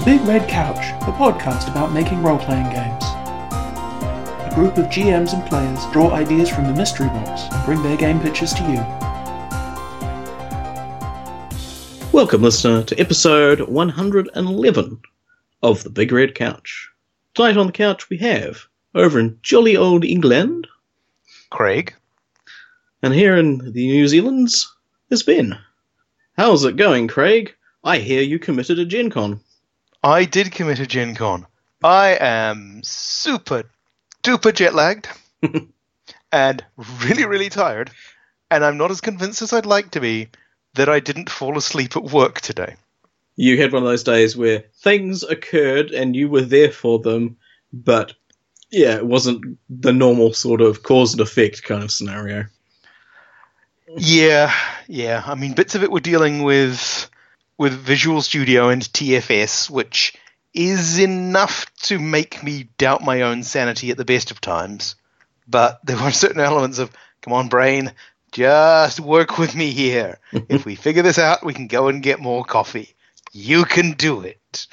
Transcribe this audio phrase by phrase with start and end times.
[0.00, 3.04] The Big Red Couch, a podcast about making role playing games.
[3.04, 7.98] A group of GMs and players draw ideas from the mystery box and bring their
[7.98, 8.80] game pitches to you.
[12.12, 15.02] Welcome, listener, to episode 111
[15.62, 16.88] of The Big Red Couch.
[17.34, 18.58] Tonight on the couch we have,
[18.94, 20.66] over in jolly old England,
[21.50, 21.94] Craig.
[23.02, 24.64] and here in the New Zealands
[25.10, 25.58] is Ben.
[26.38, 27.54] How's it going, Craig?
[27.84, 29.40] I hear you committed a Gen Con.
[30.02, 31.46] I did commit a Gen Con.
[31.82, 33.64] I am super
[34.22, 35.08] duper jet lagged
[36.32, 36.64] and
[37.04, 37.90] really, really tired.
[38.50, 40.28] And I'm not as convinced as I'd like to be
[40.74, 42.76] that I didn't fall asleep at work today.
[43.36, 47.36] You had one of those days where things occurred and you were there for them,
[47.72, 48.14] but
[48.70, 52.44] yeah, it wasn't the normal sort of cause and effect kind of scenario.
[53.96, 54.54] Yeah,
[54.86, 55.22] yeah.
[55.26, 57.09] I mean, bits of it were dealing with
[57.60, 60.14] with Visual Studio and TFS, which
[60.54, 64.94] is enough to make me doubt my own sanity at the best of times.
[65.46, 67.92] But there were certain elements of, come on, brain,
[68.32, 70.20] just work with me here.
[70.48, 72.94] if we figure this out, we can go and get more coffee.
[73.30, 74.66] You can do it.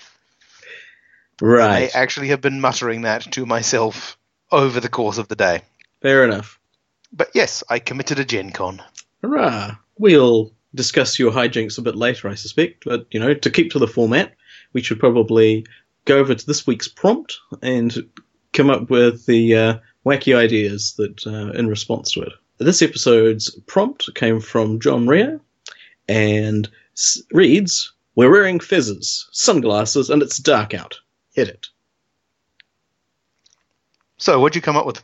[1.41, 1.93] Right.
[1.93, 4.17] I actually have been muttering that to myself
[4.49, 5.59] over the course of the day.
[6.01, 6.57] Fair enough.
[7.11, 8.81] But yes, I committed a Gen Con.
[9.21, 9.75] Hurrah!
[9.99, 12.85] We'll discuss your hijinks a bit later, I suspect.
[12.85, 14.33] But, you know, to keep to the format,
[14.73, 15.65] we should probably
[16.05, 18.09] go over to this week's prompt and
[18.53, 22.33] come up with the uh, wacky ideas that uh, in response to it.
[22.59, 25.37] This episode's prompt came from John Rea
[26.07, 30.99] and s- reads We're wearing fezzes, sunglasses, and it's dark out.
[31.33, 31.67] Hit it.
[34.17, 35.03] So, what'd you come up with?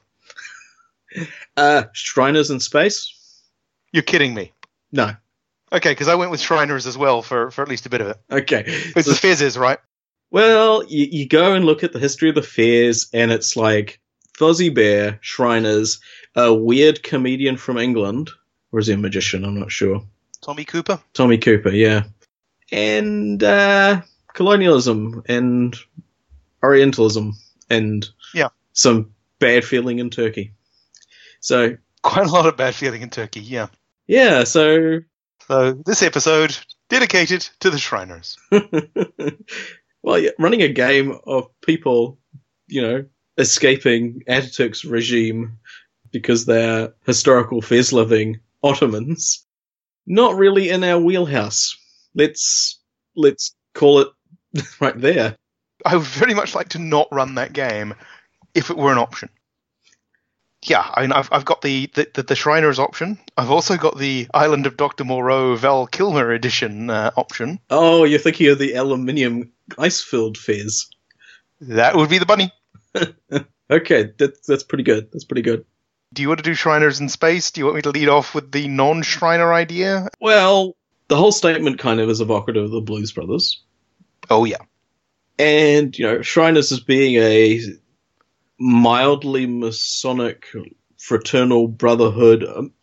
[1.55, 3.13] Uh, Shriners in space?
[3.91, 4.51] You're kidding me.
[4.91, 5.11] No.
[5.73, 8.07] Okay, because I went with Shriners as well for, for at least a bit of
[8.07, 8.17] it.
[8.31, 8.63] Okay.
[8.67, 9.79] It's So- the Fezzes, right?
[10.31, 13.99] Well, you, you go and look at the history of the fairs, and it's like
[14.37, 15.99] Fozzie Bear, Shriners,
[16.35, 18.31] a weird comedian from England,
[18.71, 19.45] or is he a magician?
[19.45, 20.01] I'm not sure.
[20.41, 20.99] Tommy Cooper?
[21.13, 22.03] Tommy Cooper, yeah.
[22.71, 24.01] And uh,
[24.33, 25.75] colonialism and
[26.63, 27.33] Orientalism
[27.69, 28.47] and Yeah.
[28.73, 30.53] some bad feeling in Turkey.
[31.41, 33.67] So, Quite a lot of bad feeling in Turkey, yeah.
[34.07, 34.99] yeah, so
[35.47, 36.57] So, this episode
[36.89, 38.37] dedicated to the Shriners.
[40.01, 42.17] well, yeah, running a game of people,
[42.67, 43.05] you know,
[43.37, 45.57] escaping Ataturk's regime
[46.11, 49.45] because they're historical fez living Ottomans,
[50.05, 51.75] not really in our wheelhouse.
[52.15, 52.79] Let's
[53.15, 54.07] let's call it
[54.79, 55.35] right there.
[55.85, 57.95] I would very much like to not run that game
[58.53, 59.29] if it were an option.
[60.63, 63.19] Yeah, I mean, I've, I've got the, the, the, Shriners option.
[63.37, 65.03] I've also got the Island of Dr.
[65.03, 67.59] Moreau Val Kilmer edition uh, option.
[67.69, 70.87] Oh, you're thinking of the aluminium ice-filled fez.
[71.59, 72.51] That would be the bunny.
[73.73, 75.11] Okay, that's that's pretty good.
[75.11, 75.65] That's pretty good.
[76.13, 77.49] Do you want to do Shriners in space?
[77.49, 80.09] Do you want me to lead off with the non Shriner idea?
[80.19, 80.75] Well,
[81.07, 83.63] the whole statement kind of is evocative of the Blues Brothers.
[84.29, 84.57] Oh, yeah.
[85.39, 87.59] and you know Shriners as being a
[88.63, 90.45] mildly Masonic
[90.97, 92.73] fraternal brotherhood, um,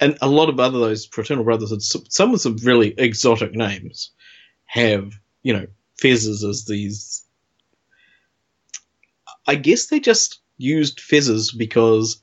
[0.00, 4.12] and a lot of other those fraternal brotherhoods, some- with some really exotic names,
[4.66, 5.66] have you know
[6.02, 7.24] fezzes as these.
[9.46, 12.22] I guess they just used fezzes because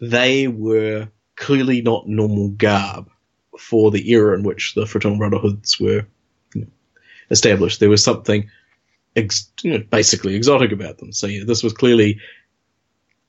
[0.00, 3.10] they were clearly not normal garb
[3.58, 6.06] for the era in which the fraternal brotherhoods were
[7.30, 7.80] established.
[7.80, 8.50] There was something
[9.16, 11.12] ex- you know, basically exotic about them.
[11.12, 12.20] So yeah, this was clearly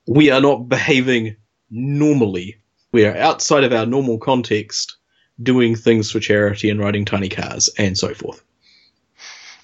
[0.06, 1.36] we are not behaving
[1.70, 2.56] normally.
[2.92, 4.96] We are outside of our normal context,
[5.42, 8.42] doing things for charity and riding tiny cars and so forth.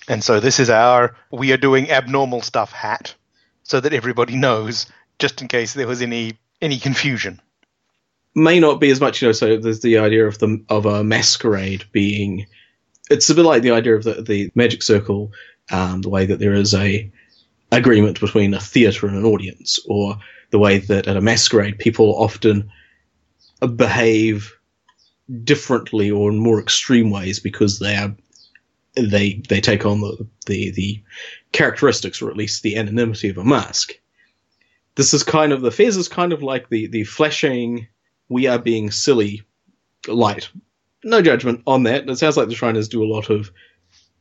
[0.09, 3.15] And so this is our we are doing abnormal stuff hat,
[3.62, 4.87] so that everybody knows,
[5.19, 7.41] just in case there was any any confusion.
[8.34, 9.32] May not be as much, you know.
[9.32, 12.47] So there's the idea of the of a masquerade being.
[13.11, 15.32] It's a bit like the idea of the the magic circle,
[15.70, 17.12] um, the way that there is a
[17.70, 20.19] agreement between a theatre and an audience, or
[20.50, 22.70] the way that at a masquerade people often
[23.76, 24.56] behave
[25.44, 28.15] differently or in more extreme ways because they are
[28.94, 31.03] they they take on the the, the
[31.53, 33.93] characteristics or at least the anonymity of a mask.
[34.94, 37.87] This is kind of the fez is kind of like the the flashing
[38.29, 39.43] we are being silly
[40.06, 40.49] light.
[41.05, 42.09] No judgment on that.
[42.09, 43.53] It sounds like the Shriners do a lot of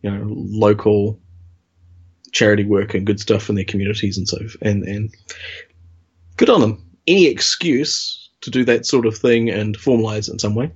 [0.02, 1.20] you know local
[2.32, 5.14] charity work and good stuff in their communities and so and and
[6.38, 6.84] good on them.
[7.08, 10.72] Any excuse to do that sort of thing and formalize it in some way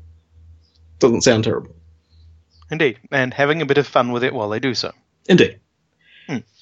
[1.00, 1.76] doesn't sound terrible.
[2.70, 4.92] Indeed, and having a bit of fun with it while they do so.
[5.28, 5.60] Indeed.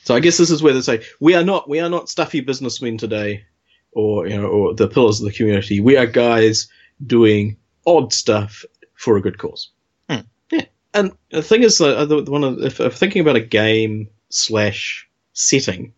[0.09, 2.41] So I guess this is where they say we are not we are not stuffy
[2.41, 3.43] businessmen today,
[3.91, 5.79] or you know, or the pillars of the community.
[5.79, 6.67] We are guys
[7.05, 8.65] doing odd stuff
[8.95, 9.69] for a good cause.
[10.09, 10.21] Hmm.
[10.51, 10.65] Yeah,
[10.95, 14.09] and the thing is, uh, the, the one of, if, if thinking about a game
[14.29, 15.93] slash setting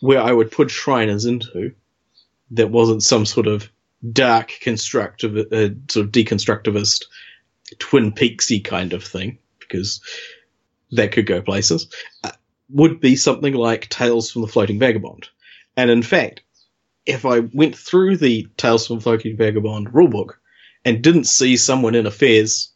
[0.00, 1.74] where I would put Shriners into,
[2.50, 3.70] that wasn't some sort of
[4.12, 7.04] dark constructive, uh, sort of deconstructivist,
[7.78, 10.02] Twin Peaksy kind of thing, because
[10.92, 11.88] that could go places,
[12.22, 12.32] uh,
[12.68, 15.28] would be something like Tales from the Floating Vagabond.
[15.74, 16.42] And in fact,
[17.06, 20.34] if I went through the Tales from the Floating Vagabond rulebook
[20.84, 22.73] and didn't see someone in a affairs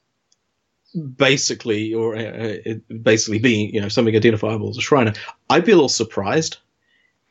[1.16, 5.12] basically or uh, uh, basically being you know something identifiable as a shriner
[5.50, 6.56] i'd be a little surprised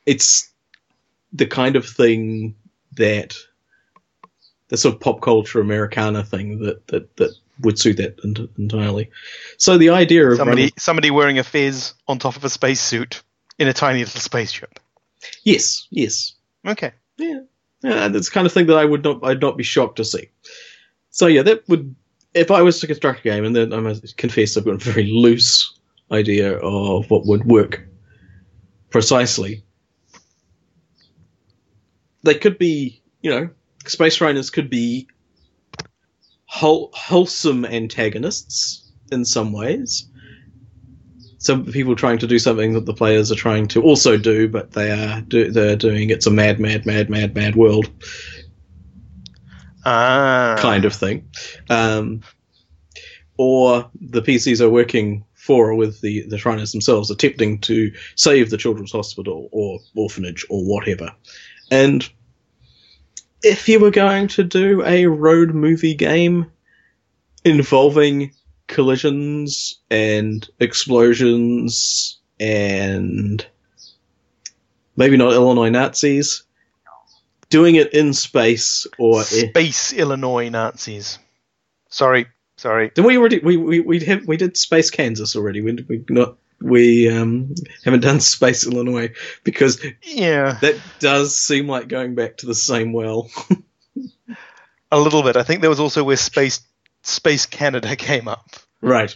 [0.06, 0.52] it's
[1.34, 2.56] the kind of thing
[2.94, 3.36] that
[4.68, 7.32] the sort of pop culture americana thing that that, that
[7.62, 9.10] would suit that ent- entirely
[9.58, 13.24] so the idea of Somebody running- somebody wearing a fez on top of a spacesuit
[13.58, 14.80] in a tiny little spaceship.
[15.44, 16.34] yes yes
[16.66, 16.92] Okay.
[17.18, 17.40] Yeah,
[17.82, 20.04] yeah, that's the kind of thing that I would not, I'd not be shocked to
[20.06, 20.30] see.
[21.12, 21.96] So yeah, that would,
[22.34, 24.92] if I was to construct a game, and then I must confess I've got a
[24.92, 25.78] very loose
[26.12, 27.88] idea of what would work
[28.90, 29.64] precisely.
[32.24, 33.50] They could be, you know,
[33.86, 35.08] Space Shriners could be
[36.46, 40.10] whole, wholesome antagonists in some ways.
[41.40, 44.72] Some people trying to do something that the players are trying to also do, but
[44.72, 47.90] they are do, they're doing it's a mad, mad, mad, mad, mad world
[49.90, 50.58] Ah.
[50.60, 51.30] kind of thing.
[51.70, 52.22] Um,
[53.38, 58.50] or the PCs are working for or with the, the Shriners themselves, attempting to save
[58.50, 61.14] the children's hospital or orphanage or whatever.
[61.72, 62.08] And
[63.42, 66.52] if you were going to do a road movie game
[67.46, 68.34] involving
[68.68, 73.46] collisions and explosions and
[74.98, 76.44] maybe not Illinois Nazis,
[77.50, 81.20] doing it in space or Space Illinois Nazis.
[81.90, 82.28] Sorry,
[82.58, 82.92] sorry.
[82.96, 85.62] Then we already we we we, have, we did Space Kansas already.
[85.62, 87.54] We we not we um
[87.86, 89.14] haven't done Space Illinois
[89.44, 93.30] because Yeah, that does seem like going back to the same well.
[94.92, 95.38] a little bit.
[95.38, 96.62] I think there was also where Space
[97.04, 98.50] Space Canada came up.
[98.82, 99.16] right.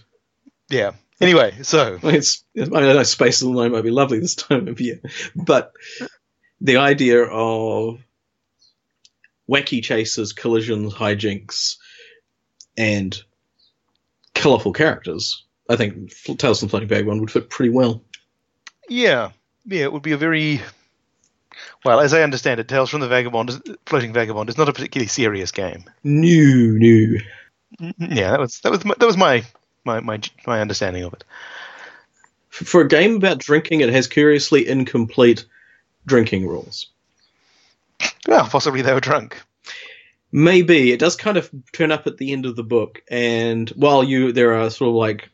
[0.69, 0.91] Yeah.
[1.19, 4.79] Anyway, so It's I, mean, I know Space Illinois might be lovely this time of
[4.81, 5.01] year,
[5.35, 5.73] but
[6.61, 7.99] the idea of
[9.49, 11.77] wacky chases, collisions, hijinks,
[12.77, 13.21] and
[14.33, 18.03] colourful characters, I think Tales from the Floating Vagabond would fit pretty well.
[18.89, 19.31] yeah,
[19.65, 20.61] yeah, it would be a very
[21.83, 24.73] well, as I understand it, Tales from the Vagabond, is, Floating Vagabond, is not a
[24.73, 25.83] particularly serious game.
[26.03, 27.19] New, new.
[27.79, 29.43] Yeah, that was that was my, that was my
[29.85, 31.23] my my my understanding of it.
[32.49, 35.45] For a game about drinking, it has curiously incomplete
[36.05, 36.90] drinking rules.
[38.27, 39.41] Well, possibly they were drunk.
[40.31, 44.03] Maybe it does kind of turn up at the end of the book, and while
[44.03, 45.29] you there are sort of like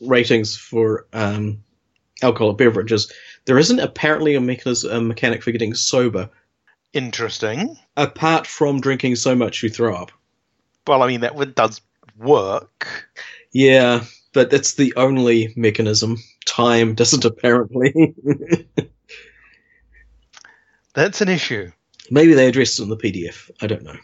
[0.00, 1.62] ratings for um,
[2.22, 3.10] alcoholic beverages,
[3.46, 6.28] there isn't apparently a mechanism, a mechanic for getting sober,
[6.92, 7.78] Interesting.
[7.96, 10.12] apart from drinking so much you throw up.
[10.86, 11.80] Well, I mean that does
[12.18, 13.08] work.
[13.52, 14.04] Yeah,
[14.34, 16.18] but that's the only mechanism.
[16.44, 18.14] Time doesn't apparently.
[20.94, 21.72] That's an issue.
[22.10, 23.50] Maybe they addressed it in the PDF.
[23.60, 23.96] I don't know.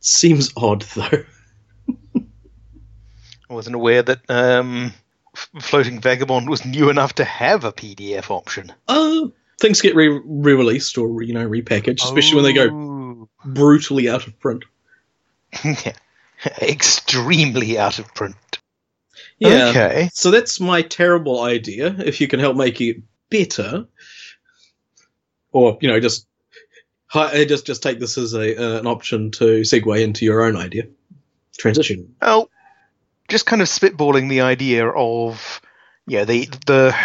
[0.00, 1.24] Seems odd though.
[3.50, 4.92] I wasn't aware that um,
[5.60, 8.72] Floating Vagabond was new enough to have a PDF option.
[8.88, 9.28] Uh,
[9.60, 14.26] things get re- re-released or you know repackaged, especially when they go go brutally out
[14.26, 14.64] of print.
[15.64, 15.92] yeah.
[16.60, 18.36] extremely out of print.
[19.38, 19.68] Yeah.
[19.68, 20.10] Okay.
[20.12, 21.94] So that's my terrible idea.
[21.98, 23.86] If you can help make it better,
[25.52, 26.26] or you know, just
[27.06, 30.56] hi- just just take this as a uh, an option to segue into your own
[30.56, 30.84] idea.
[31.56, 32.14] Transition.
[32.20, 32.48] Oh,
[33.28, 35.60] just kind of spitballing the idea of
[36.06, 36.96] yeah the the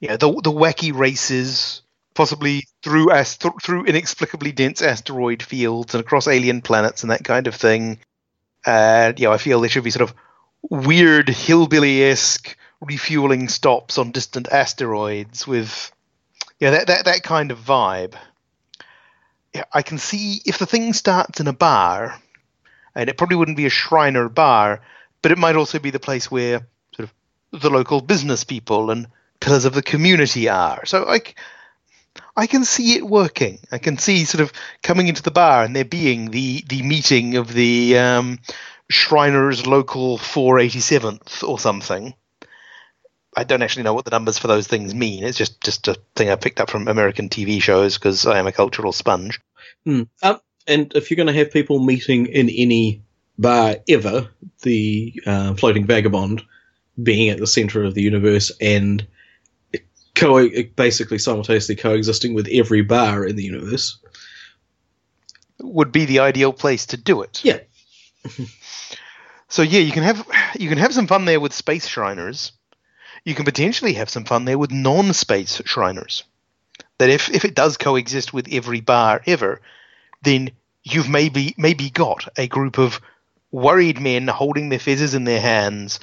[0.00, 1.82] yeah the the wacky races
[2.14, 7.46] possibly through ast- through inexplicably dense asteroid fields and across alien planets and that kind
[7.46, 7.98] of thing.
[8.66, 10.14] And know, I feel there should be sort of
[10.68, 15.90] weird hillbilly-esque refueling stops on distant asteroids with
[16.58, 18.14] yeah that that, that kind of vibe.
[19.72, 22.20] I can see if the thing starts in a bar,
[22.94, 24.80] and it probably wouldn't be a Shriner bar,
[25.22, 29.08] but it might also be the place where sort of the local business people and
[29.40, 30.84] pillars of the community are.
[30.86, 31.36] So like
[32.36, 33.58] I can see it working.
[33.72, 34.52] I can see sort of
[34.82, 38.38] coming into the bar and there being the the meeting of the um,
[38.88, 42.14] Shriners local 487th or something.
[43.36, 45.24] I don't actually know what the numbers for those things mean.
[45.24, 48.46] It's just just a thing I picked up from American TV shows because I am
[48.46, 49.40] a cultural sponge.
[49.84, 50.02] Hmm.
[50.22, 53.02] Um, and if you're going to have people meeting in any
[53.38, 54.28] bar ever,
[54.62, 56.42] the uh, floating vagabond
[57.00, 59.06] being at the center of the universe and
[60.14, 63.98] co- basically simultaneously coexisting with every bar in the universe.
[65.60, 67.44] Would be the ideal place to do it.
[67.44, 67.60] Yeah.
[69.50, 70.24] So yeah, you can have
[70.58, 72.52] you can have some fun there with space Shriners.
[73.24, 76.24] You can potentially have some fun there with non-space Shriners.
[76.98, 79.60] That if if it does coexist with every bar ever,
[80.22, 80.50] then
[80.82, 83.00] you've maybe maybe got a group of
[83.50, 85.98] worried men holding their fezzes in their hands,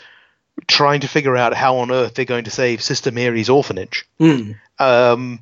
[0.68, 4.52] trying to figure out how on earth they're going to save Sister Mary's orphanage, Hmm.
[4.80, 5.40] um,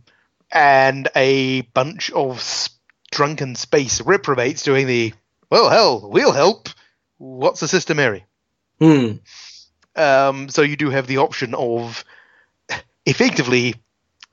[0.51, 2.69] and a bunch of s-
[3.11, 5.13] drunken space reprobates doing the
[5.49, 6.69] well, hell, we'll help.
[7.17, 8.25] What's a Sister Mary?
[8.79, 9.13] Hmm.
[9.95, 12.03] Um, so you do have the option of
[13.05, 13.75] effectively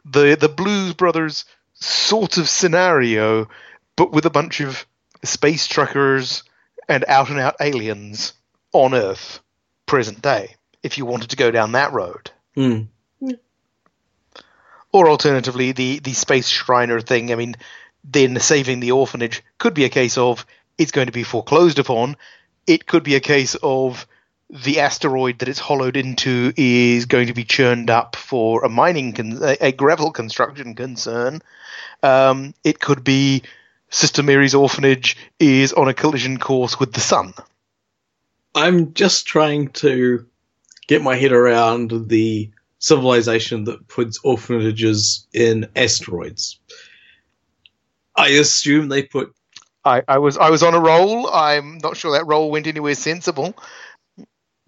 [0.05, 3.49] the the Blues Brothers sort of scenario,
[3.97, 4.87] but with a bunch of
[5.23, 6.43] space truckers
[6.89, 8.33] and out and out aliens
[8.73, 9.41] on Earth,
[9.87, 10.57] present day.
[10.83, 12.83] If you wanted to go down that road, Hmm.
[14.93, 17.33] or alternatively the the space Shriner thing.
[17.33, 17.55] I mean,
[18.05, 20.45] then saving the orphanage could be a case of
[20.79, 22.17] it's going to be foreclosed upon.
[22.67, 24.07] It could be a case of
[24.53, 29.15] the asteroid that it's hollowed into is going to be churned up for a mining,
[29.15, 31.41] con- a, gravel construction concern.
[32.03, 33.43] Um, it could be
[33.89, 37.33] Sister Mary's orphanage is on a collision course with the sun.
[38.55, 40.27] I'm just trying to
[40.87, 46.61] get my head around the civilization that puts orphanages in asteroids.
[48.15, 49.35] I assume they put.
[49.85, 51.27] I, I was I was on a roll.
[51.29, 53.55] I'm not sure that roll went anywhere sensible.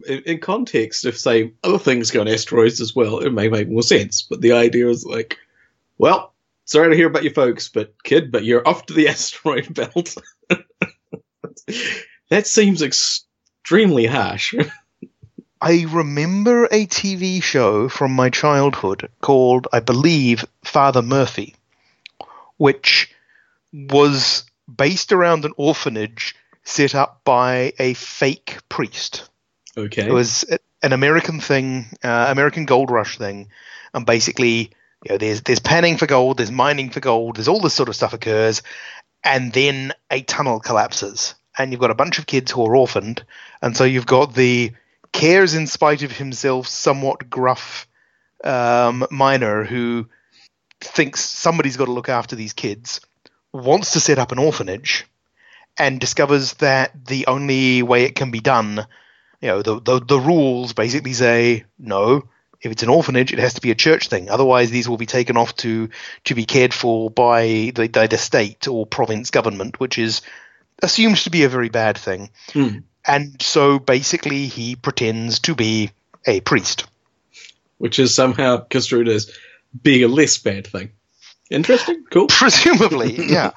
[0.06, 3.82] In, context, if say other things go on asteroids as well, it may make more
[3.82, 4.22] sense.
[4.22, 5.38] But the idea is like,
[5.98, 6.34] well,
[6.64, 10.16] sorry to hear about your folks, but kid, but you're off to the asteroid belt.
[12.30, 14.54] that seems extremely harsh.
[15.60, 21.54] I remember a TV show from my childhood called, I believe, Father Murphy,
[22.58, 23.10] which
[23.72, 24.44] was
[24.76, 26.34] based around an orphanage
[26.64, 29.30] set up by a fake priest.
[29.76, 30.06] Okay.
[30.06, 30.44] It was
[30.82, 33.48] an American thing, uh, American gold rush thing,
[33.92, 34.70] and basically,
[35.04, 37.88] you know, there's there's panning for gold, there's mining for gold, there's all this sort
[37.88, 38.62] of stuff occurs,
[39.22, 43.24] and then a tunnel collapses, and you've got a bunch of kids who are orphaned,
[43.62, 44.72] and so you've got the
[45.12, 47.86] cares in spite of himself, somewhat gruff
[48.42, 50.06] um, miner who
[50.80, 53.00] thinks somebody's got to look after these kids,
[53.52, 55.06] wants to set up an orphanage,
[55.78, 58.86] and discovers that the only way it can be done
[59.44, 62.24] you know the, the the rules basically say no
[62.62, 65.06] if it's an orphanage it has to be a church thing otherwise these will be
[65.06, 65.90] taken off to
[66.24, 70.22] to be cared for by the, the, state or province government which is
[70.82, 72.78] assumed to be a very bad thing Hmm.
[73.06, 75.90] and so basically he pretends to be
[76.26, 76.86] a priest
[77.76, 79.30] Which is somehow construed as
[79.82, 80.92] being a less bad thing.
[81.50, 82.04] Interesting.
[82.10, 82.26] Cool.
[82.28, 83.50] presumably yeah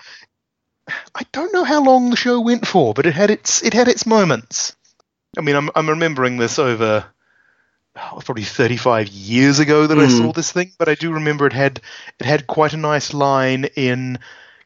[1.16, 3.88] i don't know how long the show went for but it had its it had
[3.88, 4.76] its moments
[5.38, 7.06] i mean i'm, I'm remembering this over
[7.96, 10.10] oh, probably 35 years ago that i Hmm.
[10.10, 11.82] saw this thing but i do remember it had
[12.20, 14.20] it had quite a nice line in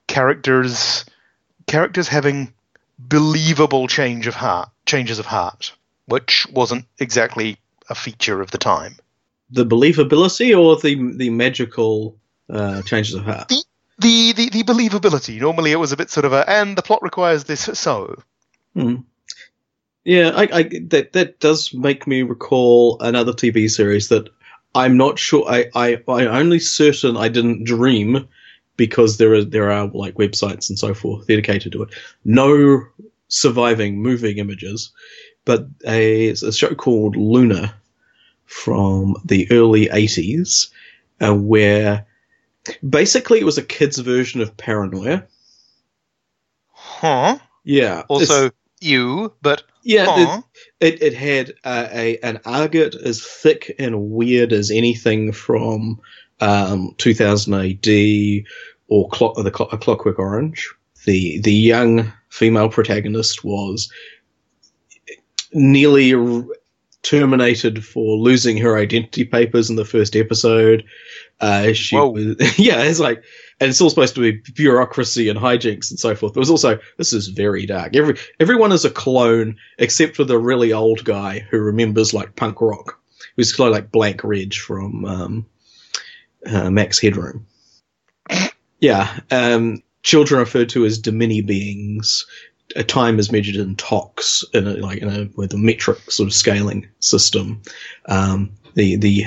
[0.08, 1.06] characters
[1.68, 2.54] characters having
[3.00, 5.74] believable change of heart changes of heart
[6.06, 7.58] which wasn't exactly
[7.90, 8.96] a feature of the time
[9.50, 12.18] The believability or the the magical
[12.50, 13.50] uh, changes of heart?
[13.98, 17.02] the, the the believability normally it was a bit sort of a and the plot
[17.02, 18.22] requires this so
[18.74, 18.96] Hmm.
[20.04, 24.30] Yeah, I, I, that that does make me recall another TV series that
[24.74, 25.46] I'm not sure.
[25.48, 28.28] I, I I'm only certain I didn't dream
[28.78, 31.90] because there are there are like websites and so forth dedicated to it.
[32.26, 32.82] No
[33.28, 34.92] surviving moving images,
[35.46, 37.76] but a, it's a show called Luna
[38.46, 40.70] from the early 80s,
[41.22, 42.06] uh, where
[42.88, 45.24] basically it was a kid's version of Paranoia.
[46.72, 48.04] huh Yeah.
[48.10, 50.42] also you but yeah,
[50.80, 56.00] it, it, it had uh, a an agate as thick and weird as anything from
[56.40, 58.44] um, 2000 AD
[58.88, 60.70] or clock, the Clock- A Clockwork Orange.
[61.06, 63.92] The the young female protagonist was
[65.54, 66.14] nearly
[67.04, 70.86] terminated for losing her identity papers in the first episode.
[71.40, 72.10] Uh, she Whoa.
[72.10, 72.26] was,
[72.60, 73.24] yeah, it's like,
[73.60, 76.34] and it's all supposed to be bureaucracy and hijinks and so forth.
[76.34, 77.96] But it was also this is very dark.
[77.96, 82.62] Every everyone is a clone except for the really old guy who remembers like punk
[82.62, 83.00] rock.
[83.36, 85.46] who's kind of like Blank Reg from um,
[86.46, 87.46] uh, Max Headroom.
[88.80, 92.26] Yeah, um, children referred to as Domini beings.
[92.76, 96.28] A time is measured in tox, in a, like in a, with a metric sort
[96.28, 97.62] of scaling system.
[98.08, 99.26] Um, the the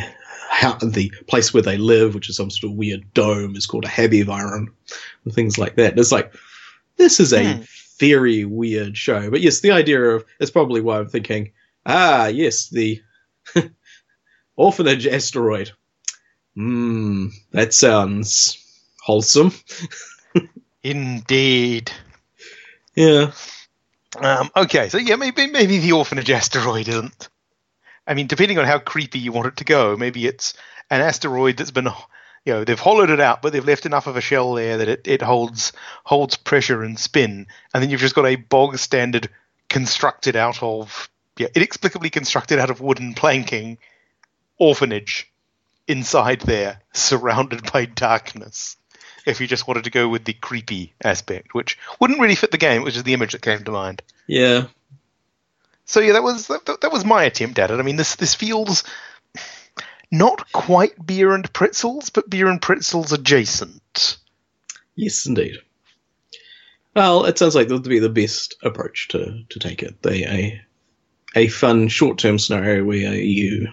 [0.50, 3.84] how, the place where they live, which is some sort of weird dome, is called
[3.84, 4.68] a Habiviron,
[5.24, 5.98] and things like that.
[5.98, 6.32] It's like
[6.96, 7.62] this is a Hmm.
[7.98, 11.52] very weird show, but yes, the idea of it's probably why I'm thinking,
[11.86, 13.02] ah, yes, the
[14.56, 15.72] orphanage asteroid.
[16.54, 18.58] Hmm, that sounds
[19.02, 19.52] wholesome.
[20.84, 21.90] Indeed.
[22.94, 23.32] Yeah,
[24.16, 27.28] Um, okay, so yeah, maybe maybe the orphanage asteroid isn't.
[28.06, 30.54] I mean, depending on how creepy you want it to go, maybe it's
[30.90, 31.86] an asteroid that's been,
[32.44, 34.88] you know, they've hollowed it out, but they've left enough of a shell there that
[34.88, 35.72] it, it holds
[36.04, 39.30] holds pressure and spin, and then you've just got a bog standard
[39.68, 43.78] constructed out of, yeah, inexplicably constructed out of wooden planking
[44.58, 45.30] orphanage
[45.88, 48.76] inside there, surrounded by darkness.
[49.26, 52.58] If you just wanted to go with the creepy aspect, which wouldn't really fit the
[52.58, 54.02] game, which is the image that came to mind.
[54.26, 54.66] yeah.
[55.86, 57.78] So yeah, that was that, that was my attempt at it.
[57.78, 58.84] I mean, this this feels
[60.10, 64.16] not quite beer and pretzels, but beer and pretzels adjacent.
[64.94, 65.56] Yes, indeed.
[66.94, 70.00] Well, it sounds like that would be the best approach to, to take it.
[70.02, 70.62] They a
[71.34, 73.68] a fun short term scenario where you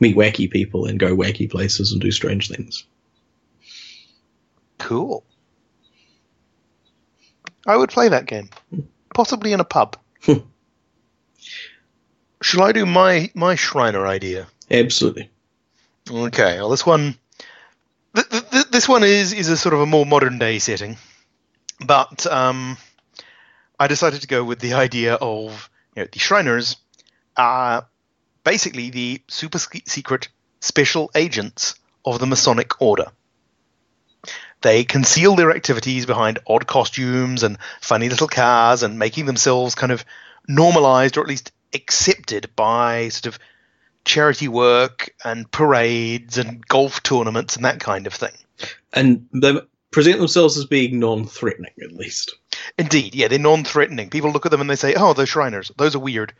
[0.00, 2.84] meet wacky people and go wacky places and do strange things.
[4.84, 5.24] Cool.
[7.66, 8.50] I would play that game,
[9.14, 9.96] possibly in a pub.
[12.42, 14.46] Shall I do my my Shriner idea?
[14.70, 15.30] Absolutely.
[16.10, 16.58] Okay.
[16.58, 17.14] Well, this one,
[18.14, 20.98] th- th- th- this one is is a sort of a more modern day setting,
[21.80, 22.76] but um,
[23.80, 26.76] I decided to go with the idea of you know, the Shriners
[27.38, 27.88] are
[28.44, 30.28] basically the super secret
[30.60, 31.74] special agents
[32.04, 33.12] of the Masonic Order.
[34.64, 39.92] They conceal their activities behind odd costumes and funny little cars and making themselves kind
[39.92, 40.06] of
[40.48, 43.38] normalized or at least accepted by sort of
[44.06, 48.32] charity work and parades and golf tournaments and that kind of thing.
[48.94, 52.34] And they present themselves as being non threatening, at least.
[52.78, 54.08] Indeed, yeah, they're non-threatening.
[54.08, 56.32] People look at them and they say, "Oh, those Shriners, those are weird,"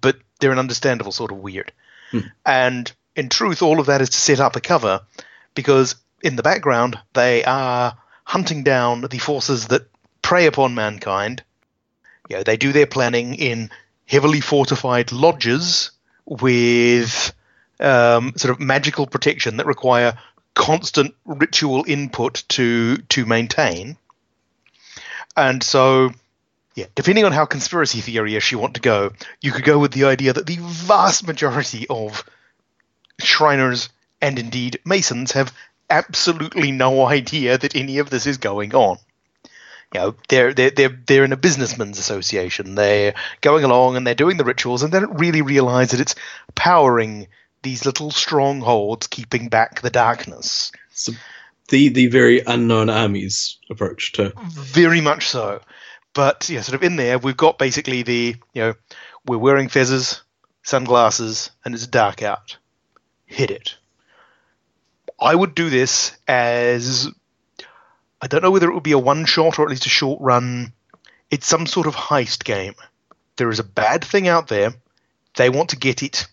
[0.00, 1.70] but they're an understandable sort of weird.
[2.10, 2.20] Hmm.
[2.44, 5.02] And in truth, all of that is to set up a cover,
[5.54, 9.88] because in the background they are hunting down the forces that
[10.22, 11.42] prey upon mankind.
[12.28, 13.70] You know, they do their planning in
[14.06, 15.90] heavily fortified lodges
[16.26, 17.32] with
[17.80, 20.18] um, sort of magical protection that require
[20.54, 23.96] constant ritual input to to maintain.
[25.36, 26.10] And so,
[26.74, 30.04] yeah, depending on how conspiracy theory-ish you want to go, you could go with the
[30.04, 32.24] idea that the vast majority of
[33.20, 33.88] Shriners
[34.20, 35.54] and indeed Masons have
[35.90, 38.98] absolutely no idea that any of this is going on.
[39.94, 42.74] You know, they're they're they're they're in a businessman's association.
[42.74, 46.14] They're going along and they're doing the rituals, and they don't really realize that it's
[46.54, 47.28] powering
[47.62, 50.72] these little strongholds, keeping back the darkness.
[50.90, 51.12] So
[51.68, 55.60] the the very unknown armies approach to Very much so.
[56.12, 58.74] But yeah, sort of in there, we've got basically the you know
[59.24, 60.20] we're wearing fezzes,
[60.62, 62.58] sunglasses, and it's dark out.
[63.24, 63.76] Hit it.
[65.20, 67.08] I would do this as
[68.20, 70.20] I don't know whether it would be a one shot or at least a short
[70.20, 70.72] run.
[71.30, 72.74] It's some sort of heist game.
[73.36, 74.74] There is a bad thing out there.
[75.36, 76.26] They want to get it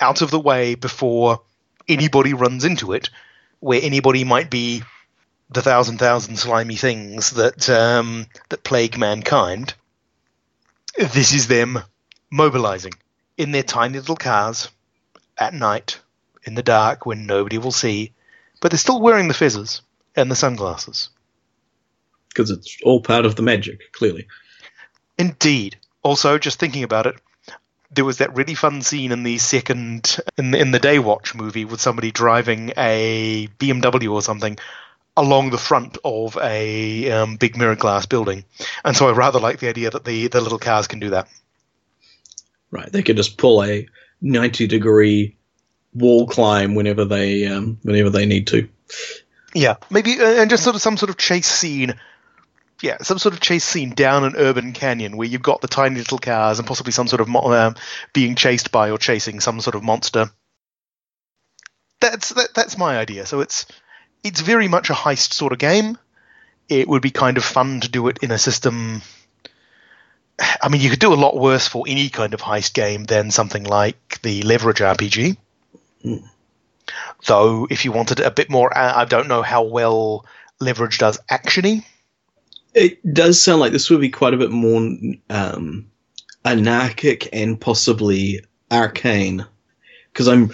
[0.00, 1.42] out of the way before
[1.88, 3.10] anybody runs into it,
[3.60, 4.82] where anybody might be
[5.50, 9.74] the thousand thousand slimy things that um, that plague mankind.
[10.96, 11.80] This is them
[12.30, 12.94] mobilizing
[13.36, 14.68] in their tiny little cars
[15.36, 16.00] at night
[16.44, 18.12] in the dark when nobody will see,
[18.60, 19.80] but they're still wearing the fezzes
[20.16, 21.10] and the sunglasses.
[22.28, 24.26] because it's all part of the magic, clearly.
[25.18, 25.76] Indeed.
[26.02, 27.16] Also, just thinking about it,
[27.90, 31.64] there was that really fun scene in the second in the, in the Daywatch movie
[31.64, 34.56] with somebody driving a BMW or something
[35.16, 38.44] along the front of a um, big mirror glass building,
[38.84, 41.28] and so I rather like the idea that the the little cars can do that.
[42.70, 43.88] Right, they can just pull a
[44.20, 45.36] ninety degree
[45.94, 48.68] wall climb whenever they um, whenever they need to.
[49.54, 51.94] Yeah, maybe uh, and just sort of some sort of chase scene.
[52.82, 55.96] Yeah, some sort of chase scene down an urban canyon where you've got the tiny
[55.96, 57.74] little cars and possibly some sort of mo- um,
[58.14, 60.30] being chased by or chasing some sort of monster.
[62.00, 63.26] That's that, that's my idea.
[63.26, 63.66] So it's
[64.24, 65.98] it's very much a heist sort of game.
[66.68, 69.02] It would be kind of fun to do it in a system.
[70.62, 73.30] I mean, you could do a lot worse for any kind of heist game than
[73.30, 75.36] something like the Leverage RPG.
[77.26, 80.24] Though, if you wanted a bit more, I I don't know how well
[80.60, 81.84] leverage does actiony.
[82.74, 84.88] It does sound like this would be quite a bit more
[85.28, 85.90] um,
[86.44, 89.44] anarchic and possibly arcane,
[90.12, 90.52] because I'm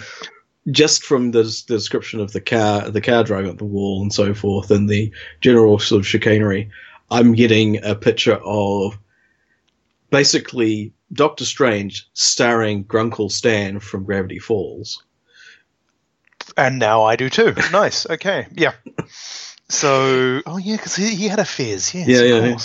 [0.71, 4.13] just from the, the description of the car, the car driving up the wall and
[4.13, 6.69] so forth, and the general sort of chicanery.
[7.09, 8.97] I'm getting a picture of
[10.09, 15.03] basically Doctor Strange starring Grunkle Stan from Gravity Falls.
[16.57, 17.53] And now I do too.
[17.71, 18.09] nice.
[18.09, 18.47] Okay.
[18.53, 18.73] Yeah.
[19.69, 21.93] So, oh yeah, because he, he had a fizz.
[21.93, 22.57] Yes, Yeah, of yeah,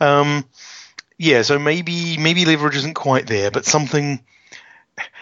[0.00, 0.18] yeah.
[0.20, 0.44] Um,
[1.18, 1.42] yeah.
[1.42, 4.20] So maybe maybe leverage isn't quite there, but something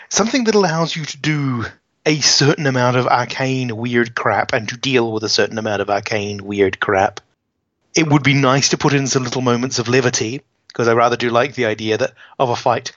[0.08, 1.64] something that allows you to do
[2.06, 5.90] a certain amount of arcane weird crap and to deal with a certain amount of
[5.90, 7.20] arcane weird crap.
[7.94, 11.16] It would be nice to put in some little moments of levity because I rather
[11.16, 12.92] do like the idea that of a fight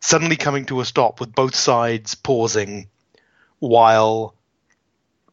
[0.00, 2.88] suddenly coming to a stop with both sides pausing
[3.62, 4.34] while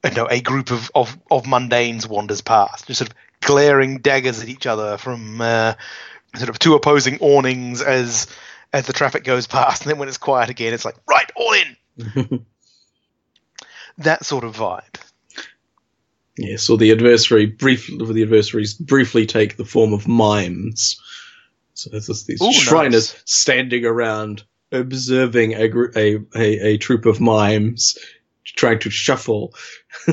[0.03, 4.41] you know a group of, of, of mundanes wanders past, just sort of glaring daggers
[4.41, 5.73] at each other from uh,
[6.35, 8.27] sort of two opposing awnings as
[8.71, 11.53] as the traffic goes past, and then when it's quiet again, it's like right, all
[11.53, 12.45] in.
[13.99, 14.95] That sort of vibe.
[16.37, 21.01] Yes, or the adversary brief the adversaries briefly take the form of mimes.
[21.73, 23.23] So there's this, these Ooh, Shriners nice.
[23.25, 27.97] standing around observing a, a, a a troop of mimes
[28.55, 29.53] trying to shuffle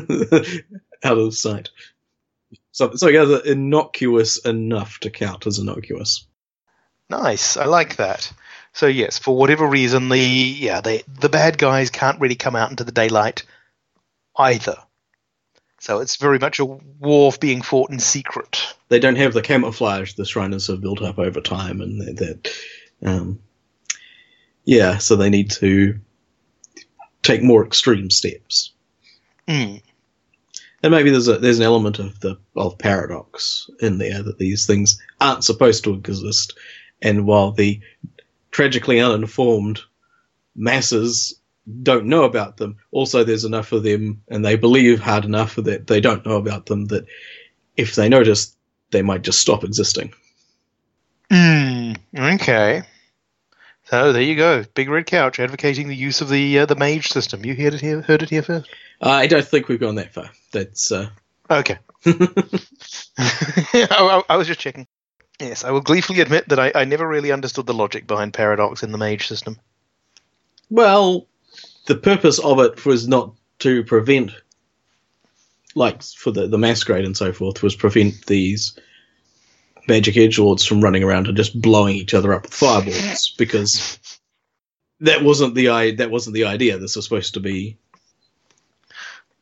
[1.04, 1.70] out of sight.
[2.72, 6.26] So, so yeah, they're innocuous enough to count as innocuous.
[7.08, 8.30] Nice, I like that.
[8.72, 12.70] So yes, for whatever reason, the yeah they the bad guys can't really come out
[12.70, 13.44] into the daylight
[14.36, 14.76] either.
[15.80, 18.74] So it's very much a war being fought in secret.
[18.88, 23.08] They don't have the camouflage the Shriners have built up over time, and that, that
[23.08, 23.40] um,
[24.64, 26.00] yeah, so they need to
[27.26, 28.72] take more extreme steps.
[29.48, 29.82] Mm.
[30.82, 34.66] And maybe there's a there's an element of the of paradox in there that these
[34.66, 36.56] things aren't supposed to exist,
[37.02, 37.80] and while the
[38.50, 39.80] tragically uninformed
[40.54, 41.38] masses
[41.82, 45.86] don't know about them, also there's enough of them, and they believe hard enough that
[45.86, 47.06] they don't know about them that
[47.76, 48.54] if they notice,
[48.92, 50.12] they might just stop existing.
[51.30, 51.96] Mm.
[52.16, 52.82] Okay.
[53.86, 57.08] So there you go, Big Red Couch advocating the use of the uh, the mage
[57.08, 57.44] system.
[57.44, 58.68] You heard it here, heard it here first.
[59.00, 60.30] I don't think we've gone that far.
[60.52, 61.08] That's uh,
[61.50, 61.78] Okay.
[62.06, 64.86] I, I- I was just checking.
[65.38, 68.82] Yes, I will gleefully admit that I, I never really understood the logic behind paradox
[68.82, 69.58] in the mage system.
[70.70, 71.26] Well,
[71.86, 74.32] the purpose of it was not to prevent,
[75.74, 78.76] like for the the masquerade and so forth, was prevent these
[79.88, 83.98] magic edge lords from running around and just blowing each other up with fireballs because
[85.00, 86.78] that wasn't the i that wasn't the idea.
[86.78, 87.78] This was supposed to be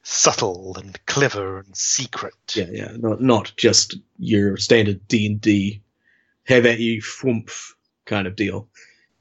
[0.06, 2.34] Subtle and clever and secret.
[2.54, 5.80] yeah yeah not not just your standard D and D
[6.44, 7.72] have at you fwoomph
[8.04, 8.68] kind of deal.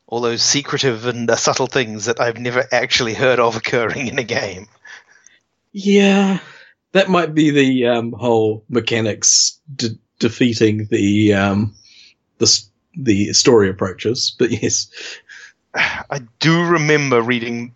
[0.07, 4.19] All those secretive and uh, subtle things that I've never actually heard of occurring in
[4.19, 4.67] a game.
[5.71, 6.39] Yeah,
[6.91, 9.59] that might be the um, whole mechanics
[10.23, 11.75] defeating the um,
[12.38, 12.63] the
[12.95, 14.33] the story approaches.
[14.39, 14.88] But yes,
[15.75, 17.75] I do remember reading,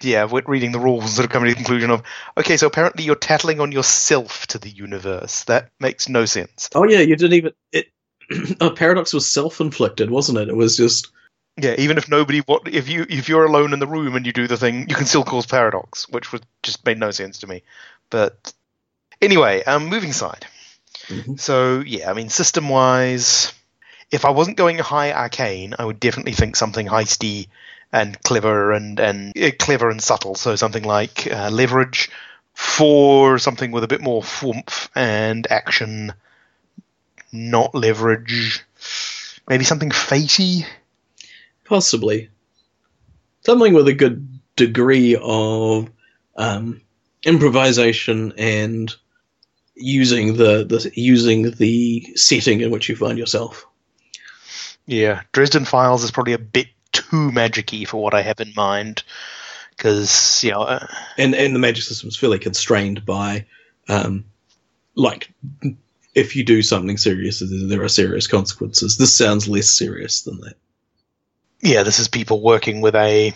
[0.00, 2.02] yeah, reading the rules that have come to the conclusion of,
[2.36, 5.44] okay, so apparently you're tattling on yourself to the universe.
[5.44, 6.68] That makes no sense.
[6.74, 7.86] oh yeah, you didn't even it.
[8.60, 10.48] oh, paradox was self-inflicted, wasn't it?
[10.48, 11.08] It was just
[11.56, 14.32] Yeah, even if nobody, what if you if you're alone in the room and you
[14.32, 17.46] do the thing, you can still cause paradox, which was just made no sense to
[17.46, 17.62] me.
[18.10, 18.52] But
[19.20, 20.46] anyway, um, moving side.
[21.08, 21.38] Mhm.
[21.40, 23.52] So yeah, I mean, system wise,
[24.10, 27.48] if I wasn't going high arcane, I would definitely think something heisty
[27.92, 30.34] and clever and and uh, clever and subtle.
[30.34, 32.10] So something like uh, leverage
[32.54, 36.12] for something with a bit more whoomph and action,
[37.32, 38.62] not leverage.
[39.48, 40.66] Maybe something fatey.
[41.64, 42.30] possibly
[43.44, 45.90] something with a good degree of
[46.36, 46.80] um,
[47.24, 48.94] improvisation and
[49.78, 53.66] using the, the using the setting in which you find yourself.
[54.86, 59.02] Yeah, Dresden Files is probably a bit too magicy for what I have in mind,
[59.70, 60.86] because you know, uh,
[61.16, 63.46] and and the magic system is fairly constrained by
[63.88, 64.24] um
[64.94, 65.30] like
[66.14, 70.54] if you do something serious there are serious consequences this sounds less serious than that
[71.60, 73.32] yeah, this is people working with a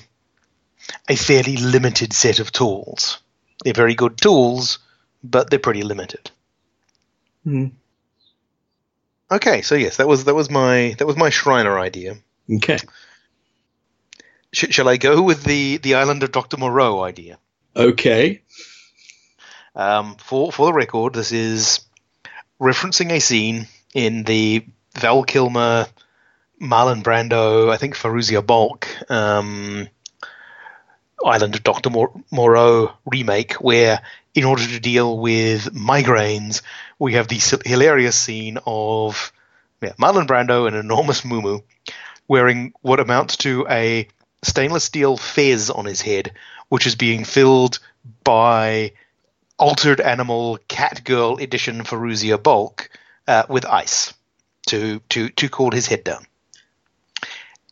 [1.08, 3.18] a fairly limited set of tools.
[3.64, 4.78] They're very good tools,
[5.22, 6.30] but they're pretty limited.
[7.44, 7.66] Hmm.
[9.30, 12.16] Okay, so yes, that was that was my that was my Shriner idea.
[12.52, 12.78] okay
[14.52, 17.38] Sh- shall I go with the the island of Doctor Moreau idea?
[17.74, 18.42] Okay.
[19.74, 21.80] Um, for for the record, this is
[22.60, 24.64] referencing a scene in the
[24.98, 25.86] Val Kilmer,
[26.60, 29.88] Marlon Brando, I think Fairuza Balk, um,
[31.24, 31.90] Island of Doctor
[32.30, 34.02] Moreau remake, where
[34.34, 36.62] in order to deal with migraines,
[36.98, 39.32] we have the hilarious scene of
[39.82, 41.62] yeah, Marlon Brando, an enormous Mumu
[42.28, 44.08] wearing what amounts to a
[44.42, 46.32] stainless steel fez on his head,
[46.68, 47.78] which is being filled
[48.24, 48.92] by
[49.58, 52.90] altered animal cat girl edition Fairuza Balk
[53.28, 54.14] uh, with ice
[54.66, 56.24] to to to cool his head down.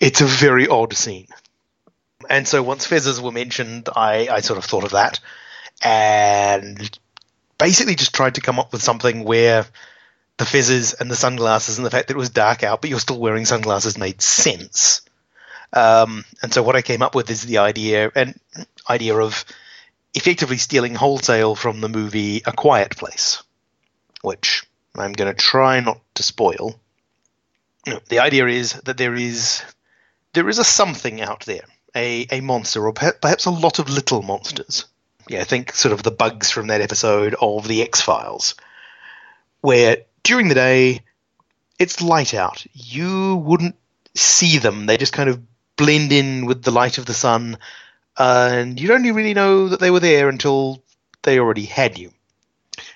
[0.01, 1.29] It's a very odd scene.
[2.29, 5.20] And so once fezzes were mentioned, I, I sort of thought of that
[5.80, 6.98] and
[7.58, 9.66] basically just tried to come up with something where
[10.36, 12.98] the fezzes and the sunglasses and the fact that it was dark out, but you're
[12.98, 15.02] still wearing sunglasses made sense.
[15.72, 18.38] Um, and so what I came up with is the idea and
[18.88, 19.44] idea of
[20.14, 23.42] effectively stealing wholesale from the movie A Quiet Place,
[24.22, 24.64] which
[24.96, 26.78] I'm going to try not to spoil.
[28.08, 29.62] The idea is that there is
[30.32, 31.64] there is a something out there,
[31.94, 34.86] a, a monster, or perhaps a lot of little monsters.
[35.30, 38.56] Yeah, I think sort of the bugs from that episode of The X Files,
[39.60, 41.02] where during the day
[41.78, 42.66] it's light out.
[42.72, 43.76] You wouldn't
[44.16, 45.40] see them, they just kind of
[45.76, 47.58] blend in with the light of the sun,
[48.18, 50.82] and you don't really know that they were there until
[51.22, 52.10] they already had you.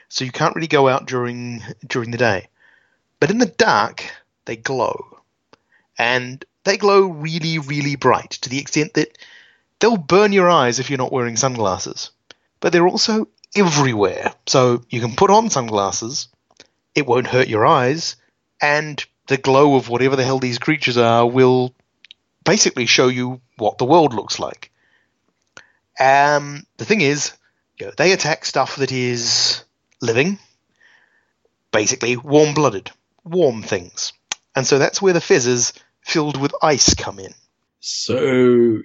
[0.09, 2.49] So you can't really go out during during the day.
[3.21, 4.11] But in the dark,
[4.45, 5.21] they glow.
[5.97, 9.17] And they glow really, really bright to the extent that
[9.79, 12.11] they'll burn your eyes if you're not wearing sunglasses.
[12.65, 14.33] But they're also everywhere.
[14.47, 16.29] So you can put on sunglasses,
[16.95, 18.17] it won't hurt your eyes,
[18.59, 21.75] and the glow of whatever the hell these creatures are will
[22.43, 24.71] basically show you what the world looks like.
[26.01, 27.33] Um, the thing is,
[27.79, 29.63] you know, they attack stuff that is
[30.01, 30.39] living,
[31.71, 32.91] basically warm blooded,
[33.25, 34.15] warm things.
[34.57, 37.35] And so that's where the fizzes filled with ice come in.
[37.81, 38.85] So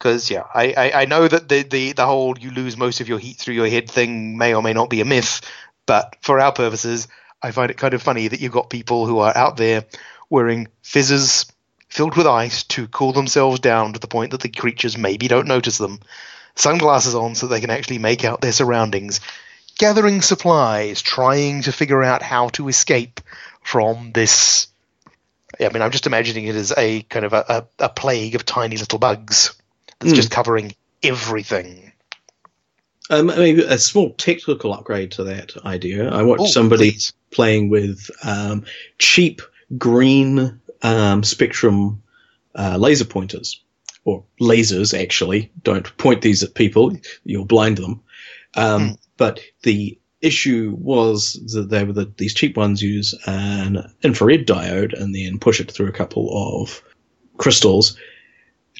[0.00, 3.08] Because, yeah, I, I, I know that the, the, the whole you lose most of
[3.08, 5.42] your heat through your head thing may or may not be a myth,
[5.84, 7.06] but for our purposes,
[7.42, 9.84] I find it kind of funny that you've got people who are out there
[10.30, 11.52] wearing fizzes
[11.90, 15.46] filled with ice to cool themselves down to the point that the creatures maybe don't
[15.46, 16.00] notice them,
[16.54, 19.20] sunglasses on so they can actually make out their surroundings,
[19.76, 23.20] gathering supplies, trying to figure out how to escape
[23.62, 24.68] from this.
[25.60, 27.44] I mean, I'm just imagining it as a kind of a,
[27.78, 29.59] a, a plague of tiny little bugs
[30.00, 30.16] that's Hmm.
[30.16, 31.92] just covering everything.
[33.10, 36.08] um, I mean, a small technical upgrade to that idea.
[36.10, 37.12] I watched Oh, somebody please.
[37.32, 38.64] playing with um,
[38.98, 39.42] cheap
[39.76, 42.02] green um, spectrum
[42.54, 43.60] uh, laser pointers
[44.04, 44.96] or lasers.
[44.98, 48.00] Actually, don't point these at people; you'll blind them.
[48.54, 48.94] Um, Hmm.
[49.16, 54.92] But the issue was that they were the, these cheap ones use an infrared diode
[54.98, 56.30] and then push it through a couple
[56.62, 56.80] of
[57.38, 57.96] crystals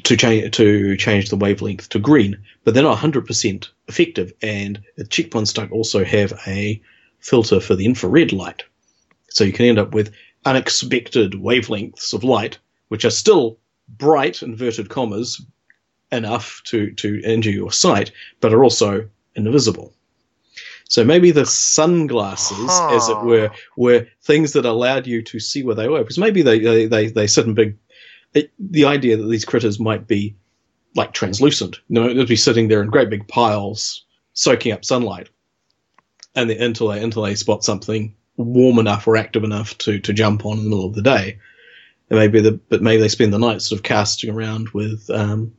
[0.05, 4.33] to change to change the wavelength to green, but they're not 100% effective.
[4.43, 5.05] And the
[5.55, 6.81] don't also have a
[7.21, 8.63] filter for the infrared light,
[9.29, 10.13] so you can end up with
[10.45, 12.59] unexpected wavelengths of light,
[12.89, 13.59] which are still
[13.89, 15.41] bright inverted commas
[16.13, 19.95] enough to to injure your sight, but are also invisible.
[20.91, 25.77] So maybe the sunglasses, as it were, were things that allowed you to see where
[25.77, 26.01] they were.
[26.01, 27.79] Because maybe they they, they, they sit in big.
[28.35, 30.37] It, the idea that these critters might be
[30.95, 35.29] like translucent, you know, they'd be sitting there in great big piles, soaking up sunlight,
[36.35, 40.59] and they until they spot something warm enough or active enough to to jump on
[40.59, 41.39] in the middle of the day.
[42.09, 45.53] And maybe the but maybe they spend the night sort of casting around with um,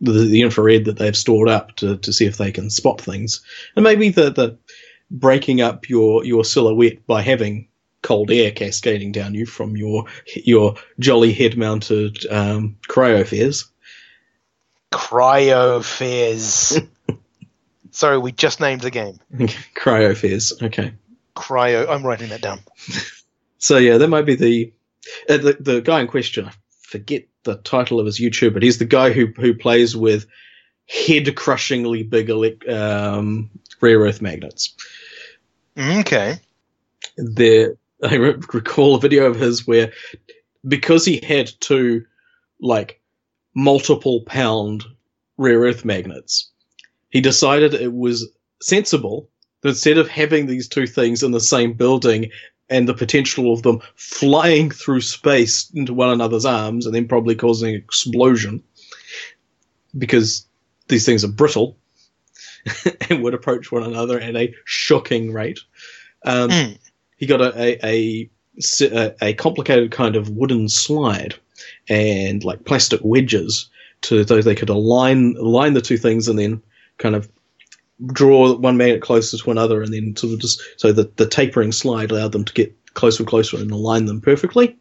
[0.00, 3.42] the, the infrared that they've stored up to, to see if they can spot things.
[3.76, 4.58] And maybe the, the
[5.10, 7.68] breaking up your, your silhouette by having
[8.02, 13.70] cold air cascading down you from your your jolly head mounted um, cryopheres.
[14.92, 16.82] Cryo Fizz.
[17.92, 19.18] Sorry, we just named the game.
[19.74, 20.62] cryopheres.
[20.62, 20.92] Okay.
[21.36, 21.88] Cryo.
[21.88, 22.60] I'm writing that down.
[23.62, 24.72] So yeah, that might be the,
[25.28, 26.46] uh, the the guy in question.
[26.46, 30.26] I forget the title of his YouTube, but he's the guy who who plays with
[30.88, 32.30] head crushingly big
[32.66, 33.50] um,
[33.82, 34.74] rare earth magnets.
[35.78, 36.40] Okay.
[37.18, 39.92] there I re- recall a video of his where
[40.66, 42.04] because he had two
[42.60, 43.00] like
[43.54, 44.84] multiple pound
[45.36, 46.50] rare earth magnets,
[47.08, 48.28] he decided it was
[48.60, 49.28] sensible
[49.62, 52.30] that instead of having these two things in the same building
[52.68, 57.34] and the potential of them flying through space into one another's arms and then probably
[57.34, 58.62] causing an explosion,
[59.98, 60.46] because
[60.88, 61.76] these things are brittle
[63.10, 65.58] and would approach one another at a shocking rate.
[66.24, 66.78] Um, Mm.
[67.20, 68.30] He got a, a,
[68.82, 71.34] a, a, complicated kind of wooden slide
[71.88, 73.68] and like plastic wedges
[74.00, 76.62] to so they could align align the two things and then
[76.96, 77.30] kind of
[78.06, 81.72] draw one magnet closer to another and then sort of just so that the tapering
[81.72, 84.78] slide allowed them to get closer and closer and align them perfectly.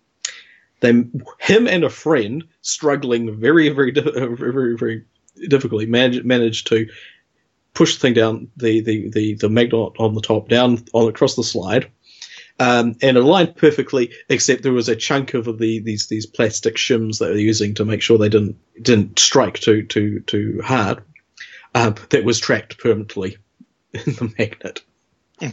[0.79, 5.03] Then him and a friend struggling very very very very
[5.49, 6.87] difficultly managed managed to
[7.73, 11.35] push the thing down the the the, the magnet on the top down on across
[11.35, 11.91] the slide.
[12.61, 17.19] Um, and aligned perfectly, except there was a chunk of the these these plastic shims
[17.19, 21.01] that they were using to make sure they didn't didn't strike too too too hard.
[21.73, 23.37] Um, that was trapped permanently
[23.93, 24.81] in the magnet.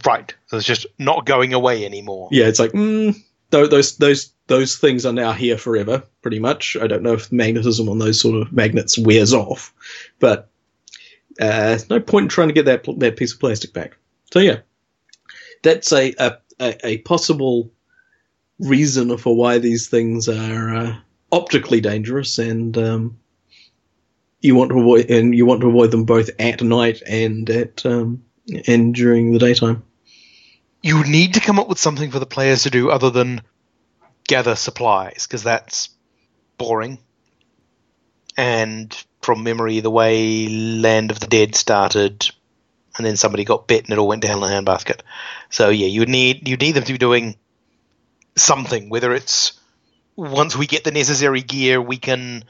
[0.04, 0.34] Right.
[0.46, 2.28] So it's just not going away anymore.
[2.32, 3.14] Yeah, it's like mm,
[3.50, 6.76] those those those things are now here forever, pretty much.
[6.80, 9.72] I don't know if magnetism on those sort of magnets wears off,
[10.18, 10.50] but
[11.40, 13.96] uh, no point in trying to get that that piece of plastic back.
[14.32, 14.60] So yeah,
[15.62, 17.72] that's a a, a, a possible
[18.58, 20.96] reason for why these things are uh,
[21.30, 23.18] optically dangerous, and um,
[24.40, 27.84] you want to avoid and you want to avoid them both at night and at
[27.84, 28.24] um,
[28.66, 29.82] and during the daytime.
[30.82, 33.42] You need to come up with something for the players to do other than
[34.28, 35.88] gather supplies, because that's
[36.58, 36.98] boring.
[38.36, 42.30] And from memory, the way Land of the Dead started,
[42.96, 45.00] and then somebody got bit and it all went down in a handbasket.
[45.50, 47.36] So yeah, you need you need them to be doing
[48.36, 48.88] something.
[48.88, 49.52] Whether it's
[50.16, 52.44] once we get the necessary gear, we can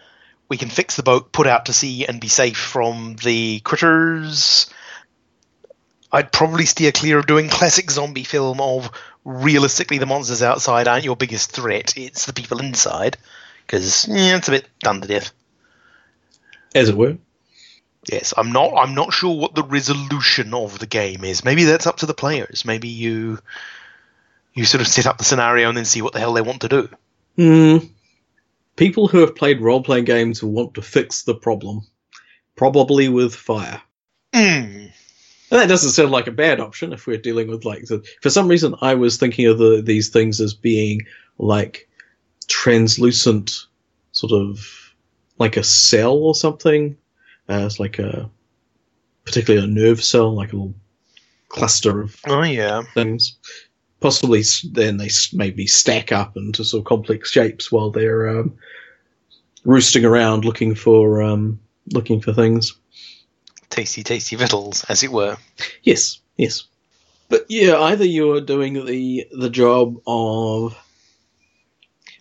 [0.49, 4.71] we can fix the boat, put out to sea, and be safe from the critters.
[6.13, 8.91] I'd probably steer clear of doing classic zombie film of
[9.25, 13.17] realistically the monsters outside aren't your biggest threat; it's the people inside,
[13.67, 15.33] because yeah, it's a bit done to death.
[16.75, 17.17] As it were.
[18.11, 18.75] Yes, I'm not.
[18.77, 21.45] I'm not sure what the resolution of the game is.
[21.45, 22.65] Maybe that's up to the players.
[22.65, 23.39] Maybe you
[24.55, 26.63] you sort of set up the scenario and then see what the hell they want
[26.63, 26.89] to do.
[27.37, 27.87] Hmm.
[28.77, 31.83] People who have played role playing games will want to fix the problem,
[32.57, 33.81] probably with fire.
[34.33, 34.93] Mm.
[35.51, 38.31] And that doesn't sound like a bad option if we're dealing with like the, for
[38.31, 41.03] some reason I was thinking of the, these things as being
[41.39, 41.89] like
[42.49, 43.67] translucent,
[44.13, 44.95] sort of
[45.39, 46.97] like a cell or something.
[47.49, 48.29] It's like a
[49.25, 50.75] particularly a nerve cell, like a little
[51.49, 52.83] cluster of Oh yeah.
[52.95, 53.37] things.
[54.01, 58.57] Possibly then they maybe stack up into sort of complex shapes while they're um,
[59.65, 61.59] roosting around looking for um,
[61.93, 62.75] looking for things.
[63.71, 65.37] Tasty, tasty victuals, as it were.
[65.83, 66.65] Yes, yes.
[67.29, 70.77] But yeah, either you're doing the the job of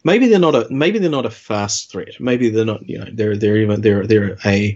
[0.03, 2.19] maybe they're not a maybe they're not a fast threat.
[2.19, 4.75] Maybe they're not you know they're they're even they're they're a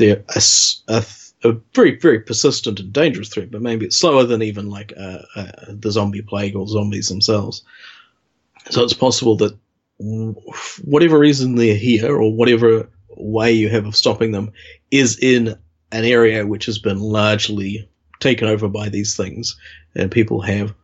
[0.00, 0.42] they're a,
[0.88, 1.04] a
[1.42, 3.50] a very very persistent and dangerous threat.
[3.50, 7.62] But maybe it's slower than even like uh, uh, the zombie plague or zombies themselves.
[8.70, 9.56] So it's possible that
[10.84, 14.52] whatever reason they're here or whatever way you have of stopping them
[14.90, 15.48] is in
[15.92, 17.88] an area which has been largely
[18.20, 19.56] taken over by these things,
[19.94, 20.74] and people have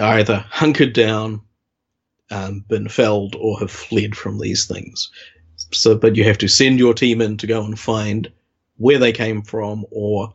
[0.00, 1.40] either hunkered down,
[2.30, 5.10] um, been felled, or have fled from these things.
[5.72, 8.30] So, but you have to send your team in to go and find
[8.82, 10.34] where they came from or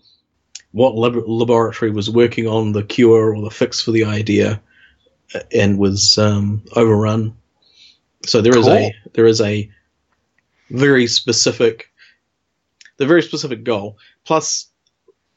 [0.71, 4.61] what lab- laboratory was working on the cure or the fix for the idea
[5.35, 7.35] uh, and was um, overrun.
[8.25, 8.73] So there is Cool.
[8.73, 9.69] a there is a
[10.69, 11.91] very specific
[12.95, 13.97] the very specific goal.
[14.23, 14.67] Plus,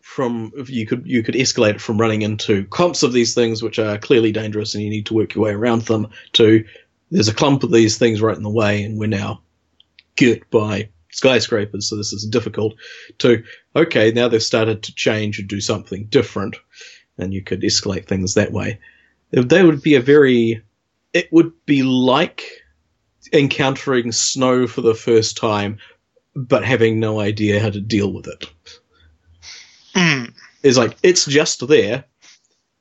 [0.00, 3.78] from you could you could escalate it from running into clumps of these things which
[3.80, 6.64] are clearly dangerous and you need to work your way around them to
[7.10, 9.40] there's a clump of these things right in the way and we're now
[10.16, 12.74] girt by skyscrapers so this is difficult
[13.18, 13.42] to
[13.74, 16.56] okay now they've started to change and do something different
[17.18, 18.78] and you could escalate things that way
[19.30, 20.62] they would be a very
[21.12, 22.44] it would be like
[23.32, 25.78] encountering snow for the first time
[26.34, 28.46] but having no idea how to deal with it
[29.94, 30.32] Mm.
[30.62, 32.04] it's like it's just there.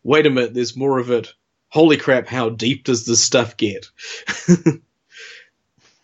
[0.04, 1.34] Wait a minute, there's more of it.
[1.70, 2.28] Holy crap!
[2.28, 3.88] How deep does this stuff get?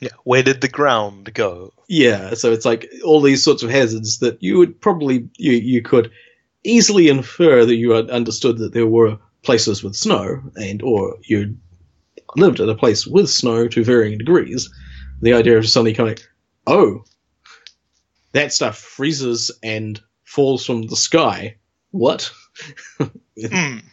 [0.01, 0.09] Yeah.
[0.23, 1.71] Where did the ground go?
[1.87, 5.81] yeah, so it's like all these sorts of hazards that you would probably you you
[5.81, 6.11] could
[6.63, 11.55] easily infer that you had understood that there were places with snow and or you
[12.35, 14.69] lived at a place with snow to varying degrees.
[15.21, 16.17] The idea of suddenly coming,
[16.67, 17.05] oh,
[18.33, 21.57] that stuff freezes and falls from the sky.
[21.91, 22.31] What?
[23.37, 23.83] Mm.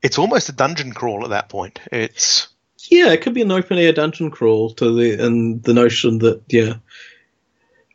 [0.00, 1.80] It's almost a dungeon crawl at that point.
[1.90, 2.46] It's
[2.90, 6.42] Yeah, it could be an open air dungeon crawl to the and the notion that
[6.48, 6.74] yeah,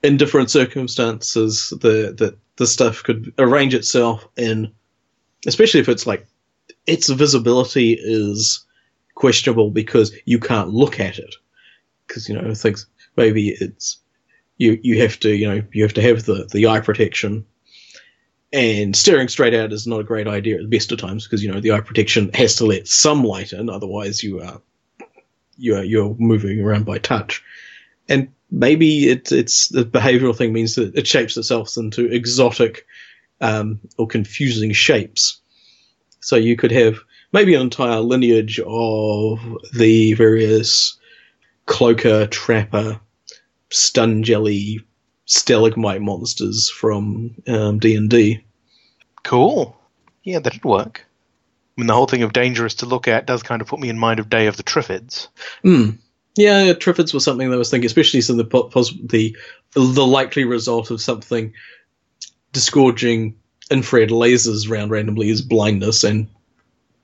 [0.03, 4.73] in different circumstances, the the the stuff could arrange itself in,
[5.45, 6.27] especially if it's like
[6.87, 8.65] its visibility is
[9.15, 11.35] questionable because you can't look at it.
[12.07, 13.97] Because you know things maybe it's
[14.57, 17.45] you you have to you know you have to have the the eye protection.
[18.51, 21.43] And staring straight out is not a great idea at the best of times because
[21.43, 24.59] you know the eye protection has to let some light in otherwise you are
[25.59, 27.43] you are you're moving around by touch
[28.07, 32.85] and maybe it, it's the behavioral thing means that it shapes itself into exotic
[33.41, 35.39] um, or confusing shapes
[36.19, 36.99] so you could have
[37.31, 39.39] maybe an entire lineage of
[39.73, 40.97] the various
[41.65, 42.99] cloaker trapper
[43.69, 44.79] stun jelly
[45.25, 48.43] stalagmite monsters from um, D&D.
[49.23, 49.77] Cool.
[50.23, 51.05] Yeah, that'd work.
[51.79, 53.87] I mean, the whole thing of dangerous to look at does kind of put me
[53.87, 55.29] in mind of Day of the Triffids.
[55.63, 55.97] Mm.
[56.35, 59.37] Yeah, Triffids was something that I was thinking, especially some of the, pos- the
[59.71, 61.53] the likely result of something
[62.51, 63.37] disgorging
[63.71, 66.27] infrared lasers around randomly is blindness and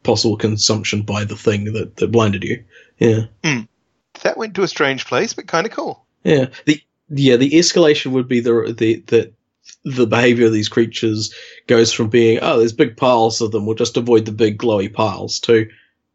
[0.04, 2.62] possible consumption by the thing that, that blinded you.
[2.98, 3.28] Yeah.
[3.44, 3.70] Mm.
[4.24, 6.06] That went to a strange place, but kind of cool.
[6.26, 6.48] Yeah.
[6.66, 9.32] The yeah, the escalation would be the the the
[9.84, 11.34] the behavior of these creatures
[11.68, 14.92] goes from being oh there's big piles of them we'll just avoid the big glowy
[14.92, 15.68] piles to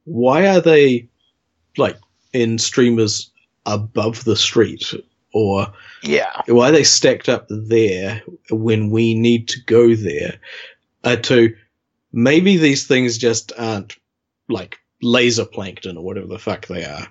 [0.05, 1.09] why are they
[1.77, 1.97] like
[2.33, 3.31] in streamers
[3.67, 4.93] above the street
[5.33, 5.73] or
[6.03, 6.43] Yeah.
[6.49, 10.41] why are they stacked up there when we need to go there
[11.05, 11.55] uh, to
[12.13, 13.97] maybe these things just aren't
[14.49, 17.07] like laser plankton or whatever the fuck they are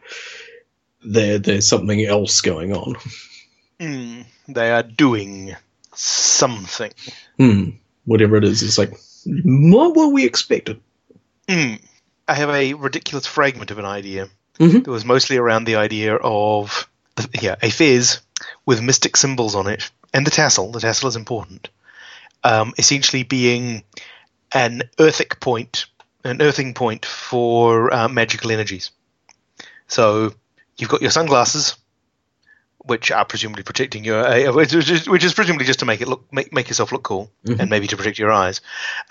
[1.06, 2.96] there there's something else going on
[3.80, 4.26] Mm.
[4.50, 5.56] They are doing
[6.00, 6.92] something.
[7.38, 7.70] Hmm.
[8.06, 8.94] Whatever it is, it's like,
[9.26, 10.80] what were we expected?
[11.48, 11.82] Mm.
[12.28, 14.30] I have a ridiculous fragment of an idea
[14.60, 14.84] Mhm.
[14.84, 16.88] that was mostly around the idea of
[17.42, 18.20] yeah a fez
[18.66, 20.72] with mystic symbols on it and the tassel.
[20.72, 21.70] The tassel is important.
[22.44, 23.84] Um, essentially being
[24.54, 25.86] an earthic point,
[26.24, 28.92] an earthing point for uh, magical energies.
[29.88, 30.34] So
[30.78, 31.76] you've got your sunglasses,
[32.80, 36.08] which are presumably protecting your, uh, which is, which is presumably just to make it
[36.08, 37.60] look, make, make yourself look cool, Mhm.
[37.60, 38.62] and maybe to protect your eyes.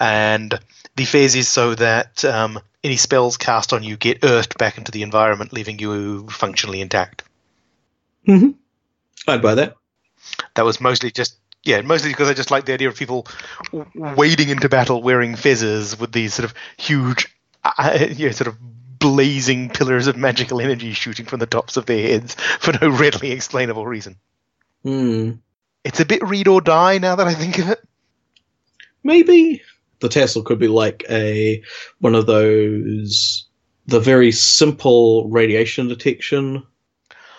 [0.00, 0.58] And
[0.96, 4.90] the fez is so that um, any spells cast on you get earthed back into
[4.92, 7.22] the environment, leaving you functionally intact.
[8.26, 8.50] Mm-hmm.
[9.26, 9.76] I'd buy that.
[10.54, 11.36] That was mostly just.
[11.64, 13.26] Yeah, mostly because I just like the idea of people
[13.94, 18.56] wading into battle wearing fezzes with these sort of huge, uh, you know, sort of
[18.98, 23.30] blazing pillars of magical energy shooting from the tops of their heads for no readily
[23.32, 24.16] explainable reason.
[24.82, 25.32] Hmm.
[25.84, 27.80] It's a bit read or die now that I think of it.
[29.02, 29.62] Maybe
[30.00, 31.62] the tassel could be like a
[32.00, 33.46] one of those
[33.86, 36.62] the very simple radiation detection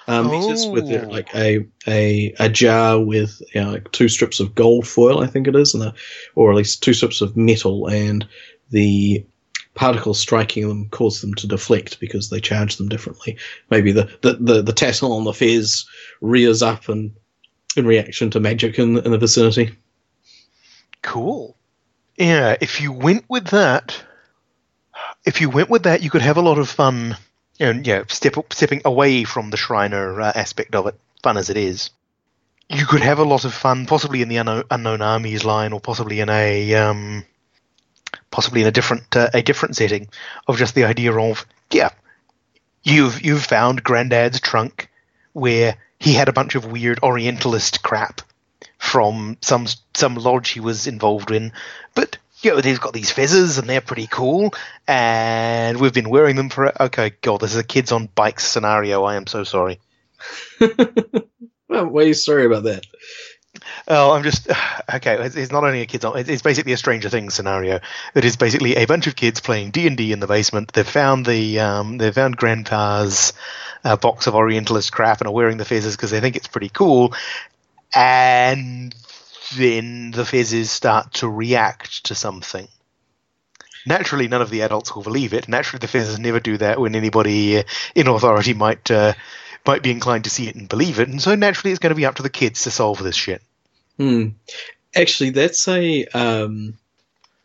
[0.07, 1.07] um, meters with Oh.
[1.07, 5.27] like a, a a jar with you know, like two strips of gold foil, I
[5.27, 5.93] think it is, and a,
[6.33, 8.27] or at least two strips of metal, and
[8.71, 9.23] the
[9.73, 13.37] particles striking them cause them to deflect because they charge them differently.
[13.69, 15.85] Maybe the, the, the, the tassel on the fez
[16.21, 17.13] rears up and
[17.75, 19.75] in reaction to magic in, in the vicinity.
[21.01, 21.55] Cool.
[22.17, 24.03] Yeah, if you went with that,
[25.25, 27.15] if you went with that, you could have a lot of fun.
[27.59, 31.49] And yeah, step up, stepping away from the Shriner uh, aspect of it, fun as
[31.49, 31.91] it is.
[32.69, 35.79] You could have a lot of fun, possibly in the unknown, unknown armies line, or
[35.79, 37.25] possibly in a um,
[38.31, 40.07] possibly in a different uh, a different setting
[40.47, 41.89] of just the idea of yeah,
[42.83, 44.89] you've you've found Granddad's trunk
[45.33, 48.21] where he had a bunch of weird Orientalist crap
[48.77, 51.51] from some some lodge he was involved in.
[51.93, 54.53] But you know, they've got these fezzes and they're pretty cool,
[54.87, 56.81] and we've been wearing them for.
[56.81, 59.03] Okay, God, this is a kids on bikes scenario.
[59.03, 59.79] I am so sorry.
[60.59, 62.85] well, why are you sorry about that?
[63.87, 64.47] Oh, I'm just
[64.93, 65.17] okay.
[65.19, 67.79] It's, not only a kids it's basically a Stranger Things scenario.
[68.15, 70.73] It is basically a bunch of kids playing D and D in the basement.
[70.73, 73.33] They've found the um, they've found Grandpa's
[73.83, 76.69] uh, box of Orientalist crap and are wearing the fezzes because they think it's pretty
[76.69, 77.13] cool.
[77.95, 78.93] And
[79.57, 82.67] then the fezzes start to react to something.
[83.85, 85.47] Naturally, none of the adults will believe it.
[85.47, 87.63] Naturally, the fezzes never do that when anybody uh,
[87.95, 89.13] in authority might uh,
[89.65, 91.09] might be inclined to see it and believe it.
[91.09, 93.41] And so naturally, it's going to be up to the kids to solve this shit.
[93.97, 94.29] Hmm.
[94.95, 96.77] Actually, that's a um,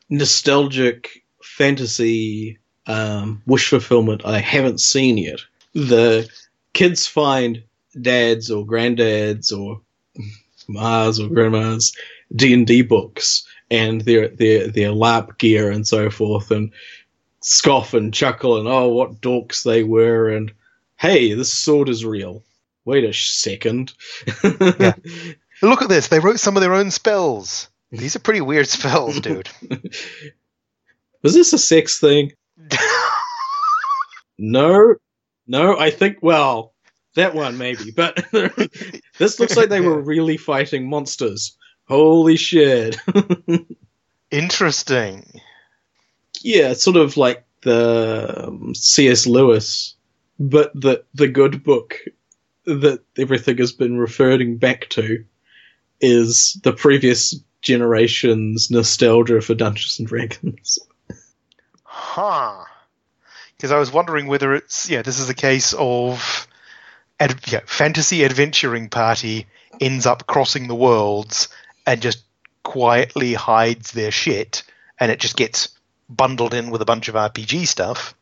[0.08, 5.40] nostalgic fantasy um, wish fulfillment I haven't seen yet.
[5.74, 6.28] The
[6.72, 7.62] kids find
[8.00, 9.80] dads or granddads or
[10.68, 11.94] Mars or grandmas
[12.34, 16.72] D and D books and their their their LARP gear and so forth and
[17.40, 20.52] scoff and chuckle and oh what dorks they were and
[20.96, 22.42] hey this sword is real.
[22.84, 23.92] Wait a second.
[24.42, 24.94] Yeah.
[25.62, 26.08] Look at this.
[26.08, 27.68] They wrote some of their own spells.
[27.90, 29.48] These are pretty weird spells, dude.
[31.22, 32.32] Was this a sex thing?
[34.38, 34.96] No,
[35.46, 35.78] no.
[35.78, 36.74] I think well,
[37.14, 38.16] that one maybe, but
[39.18, 41.56] this looks like they were really fighting monsters.
[41.88, 42.96] Holy shit!
[44.30, 45.40] Interesting.
[46.42, 49.26] yeah, it's sort of like the um, C.S.
[49.26, 49.94] Lewis,
[50.38, 51.98] but the the good book
[52.66, 55.24] that everything has been referring back to
[56.00, 60.78] is the previous generation's nostalgia for Dungeons and Dragons.
[61.82, 62.64] Huh.
[63.56, 66.46] Because I was wondering whether it's yeah, this is a case of
[67.20, 69.46] ad, yeah, fantasy adventuring party
[69.80, 71.48] ends up crossing the worlds
[71.86, 72.24] and just
[72.62, 74.62] quietly hides their shit,
[74.98, 75.68] and it just gets
[76.08, 78.14] bundled in with a bunch of RPG stuff.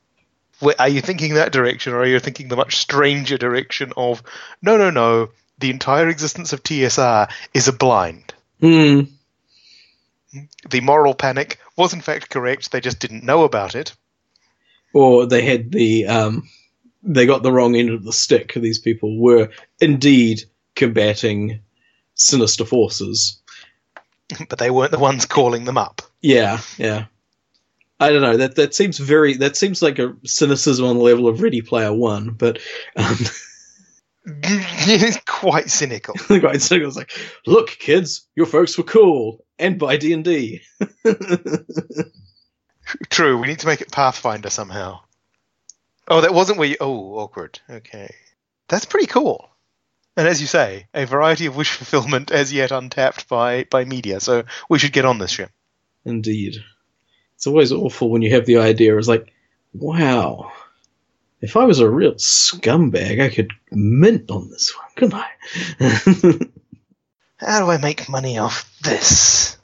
[0.79, 4.23] Are you thinking that direction, or are you thinking the much stranger direction of
[4.63, 5.31] no, no, no?
[5.59, 8.35] The entire existence of TSR is a blind.
[8.61, 9.03] Hmm.
[10.71, 12.73] The moral panic was in fact correct.
[12.73, 13.95] They just didn't know about it.
[14.95, 16.49] or they had the um,
[17.03, 18.53] they got the wrong end of the stick.
[18.55, 19.51] These people were
[19.81, 20.43] indeed
[20.75, 21.61] combating
[22.15, 23.41] sinister forces.
[24.49, 26.03] but they weren't the ones calling them up.
[26.21, 27.07] Yeah, yeah.
[28.03, 28.37] I don't know.
[28.37, 29.35] That that seems very.
[29.35, 32.59] That seems like a cynicism on the level of Ready Player One, but
[32.97, 33.17] um,
[35.27, 36.15] Quite cynical.
[36.29, 37.13] the guy in was like,
[37.47, 40.63] "Look, kids, your folks were cool, and buy D and D."
[43.11, 45.01] True, we need to make it Pathfinder somehow.
[46.09, 46.77] Oh, that wasn't where you.
[46.81, 47.59] Oh, awkward.
[47.69, 48.15] Okay.
[48.69, 49.49] That's pretty cool.
[50.17, 54.21] And as you say, a variety of wish fulfillment as yet untapped by, by media,
[54.21, 55.51] so we should get on this ship.
[56.05, 56.57] Indeed.
[57.43, 58.97] It's always awful when you have the idea.
[58.97, 59.33] It's like,
[59.75, 60.53] wow,
[61.41, 66.47] if I was a real scumbag, I could mint on this one, couldn't I?
[67.45, 69.57] How do I make money off this?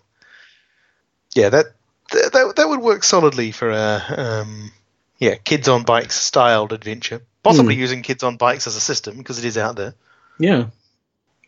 [1.37, 1.66] Yeah, that
[2.11, 4.03] that, that, that would work solidly for a
[4.43, 4.72] um,
[5.18, 7.22] yeah kids on bikes styled adventure.
[7.45, 9.95] Possibly using kids on bikes as a system because it is out there.
[10.41, 10.64] yeah.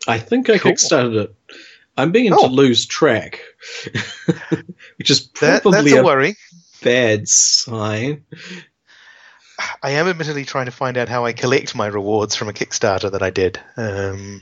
[0.07, 0.71] I think I Cool.
[0.71, 1.35] kickstarted it.
[1.97, 2.47] I'm beginning Oh.
[2.47, 3.41] to lose track,
[4.97, 6.35] which is That, probably that's a a worry.
[6.81, 8.23] bad sign.
[9.83, 13.11] I am admittedly trying to find out how I collect my rewards from a Kickstarter
[13.11, 14.41] that I did, um,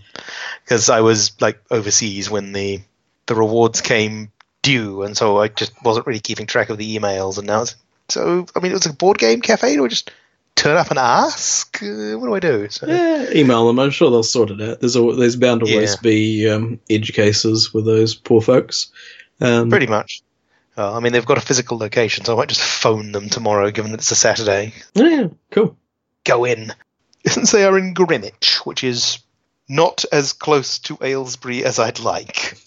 [0.63, 2.81] because I was like overseas when the
[3.25, 4.31] the rewards came
[4.61, 7.37] due, and so I just wasn't really keeping track of the emails.
[7.37, 7.75] And now, it's,
[8.07, 9.77] so I mean, it was a board game cafe.
[9.77, 10.11] I just
[10.59, 11.81] turn up and ask?
[11.81, 12.69] Uh, what do I do?
[12.69, 13.79] So, Yeah, email them.
[13.79, 14.79] I'm sure they'll sort it out.
[14.79, 16.01] There's al- there's bound to always Yeah.
[16.01, 18.91] be um, edge cases with those poor folks.
[19.41, 20.21] Um, Pretty much.
[20.75, 23.69] Well, I mean, they've got a physical location, so I might just phone them tomorrow,
[23.71, 24.73] given that it's a Saturday.
[24.93, 25.75] yeah, cool.
[26.23, 26.73] Go in.
[27.25, 29.19] Since they are in Greenwich, which is
[29.67, 32.57] not as close to Aylesbury as I'd like.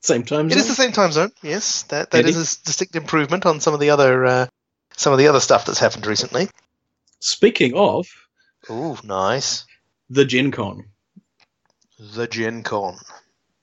[0.00, 1.30] Same time It is the same time zone.
[1.42, 2.30] Yes, that that Maybe.
[2.36, 4.46] is a distinct improvement on some of the other uh,
[4.96, 6.48] some of the other stuff that's happened recently.
[7.22, 8.08] Speaking of
[8.68, 9.64] Ooh, nice.
[10.10, 10.86] the Gen Con,
[11.98, 12.96] The Gen Con.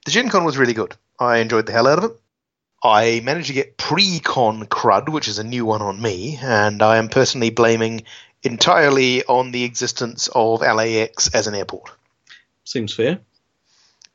[0.06, 0.96] The Gen Con was really good.
[1.20, 2.12] I enjoyed the hell out of it.
[2.82, 6.96] I managed to get pre-con crud, which is a new one on me, and I
[6.96, 8.04] am personally blaming
[8.44, 11.92] entirely on the existence of LAX as an airport.
[12.64, 13.20] seems fair.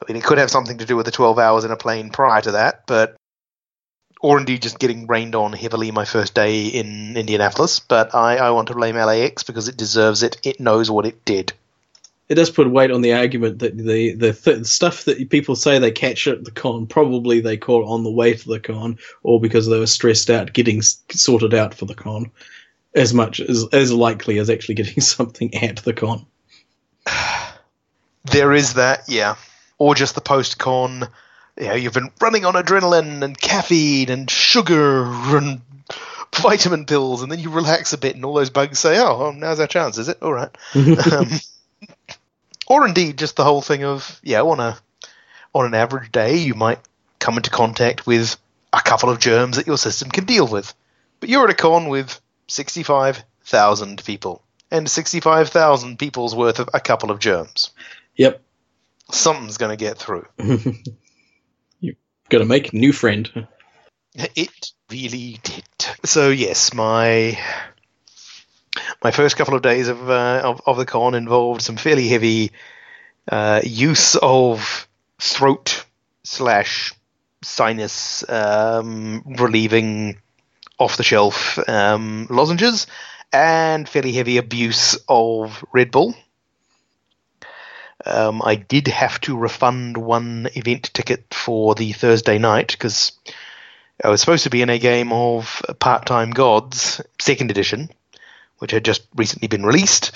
[0.01, 2.09] I mean, it could have something to do with the 12 hours in a plane
[2.09, 3.15] prior to that, but.
[4.21, 7.81] Or indeed just getting rained on heavily my first day in Indianapolis.
[7.81, 10.39] But I, I want to blame LAX because it deserves it.
[10.43, 11.53] It knows what it did.
[12.31, 15.79] It does put weight on the argument that the the th- stuff that people say
[15.79, 19.39] they catch at the con probably they caught on the way to the con, or
[19.39, 22.31] because they were stressed out getting s- sorted out for the con,
[22.95, 26.25] as much as as likely as actually getting something at the con.
[28.33, 29.35] There is that, yeah.
[29.77, 31.07] Or just the post con.
[31.59, 35.05] You know, you've been running on adrenaline and caffeine and sugar
[35.37, 35.61] and
[36.35, 39.33] vitamin pills, and then you relax a bit, and all those bugs say, "Oh, well,
[39.33, 40.19] now's our chance, is it?
[40.21, 40.51] All right."
[41.13, 41.29] um,
[42.67, 44.77] or indeed, just the whole thing of yeah, on a
[45.55, 46.81] on an average day, you might
[47.21, 48.37] come into contact with
[48.73, 50.75] a couple of germs that your system can deal with,
[51.21, 54.43] but you're at a con with sixty-five thousand people,
[54.73, 57.71] and sixty-five thousand people's worth of a couple of germs
[58.17, 58.41] Yep,
[59.11, 60.27] something's going to get through.
[62.25, 63.47] you got to make new friend.
[64.15, 65.65] It really did.
[66.05, 67.39] So yes, my
[69.03, 72.53] my first couple of days of uh, of, of the con involved some fairly heavy
[73.31, 75.85] uh, use of throat
[76.23, 76.95] slash
[77.43, 80.19] sinus um, relieving
[80.79, 82.87] off the shelf um, lozenges
[83.33, 86.15] and fairly heavy abuse of Red Bull.
[88.07, 93.13] Um, I did have to refund one event ticket for the Thursday night because
[94.03, 97.89] I was supposed to be in a game of Part Time Gods, second edition,
[98.59, 100.13] which had just recently been released,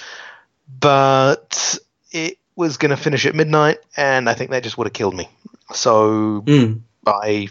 [0.81, 1.79] but
[2.13, 5.17] it was going to finish at midnight, and I think that just would have killed
[5.17, 5.29] me.
[5.73, 6.81] So Mm.
[7.07, 7.49] I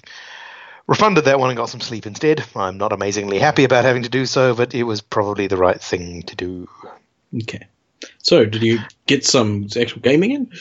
[0.86, 2.44] refunded that one and got some sleep instead.
[2.56, 5.80] I'm not amazingly happy about having to do so, but it was probably the right
[5.80, 6.70] thing to do.
[7.36, 7.68] Okay.
[8.22, 10.52] So, did you get some actual gaming in?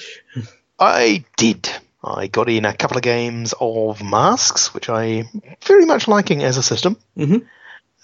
[0.78, 1.68] I did.
[2.04, 5.24] I got in a couple of games of Masks, which I
[5.64, 6.96] very much liking as a system.
[7.16, 7.44] Mhm.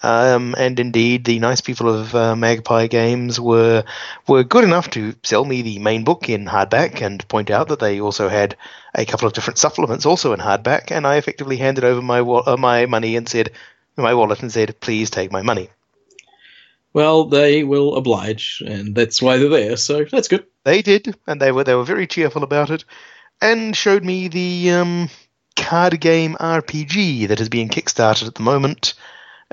[0.03, 3.85] Um, and indeed, the nice people of uh, Magpie Games were
[4.27, 7.79] were good enough to sell me the main book in hardback and point out that
[7.79, 8.57] they also had
[8.93, 10.91] a couple of different supplements also in hardback.
[10.91, 13.51] And I effectively handed over my wa- uh, my money and said
[13.95, 15.69] my wallet and said, "Please take my money."
[16.93, 19.77] Well, they will oblige, and that's why they're there.
[19.77, 20.45] So that's good.
[20.63, 22.85] They did, and they were they were very cheerful about it,
[23.41, 25.09] and showed me the um,
[25.55, 28.93] card game RPG that is being kickstarted at the moment,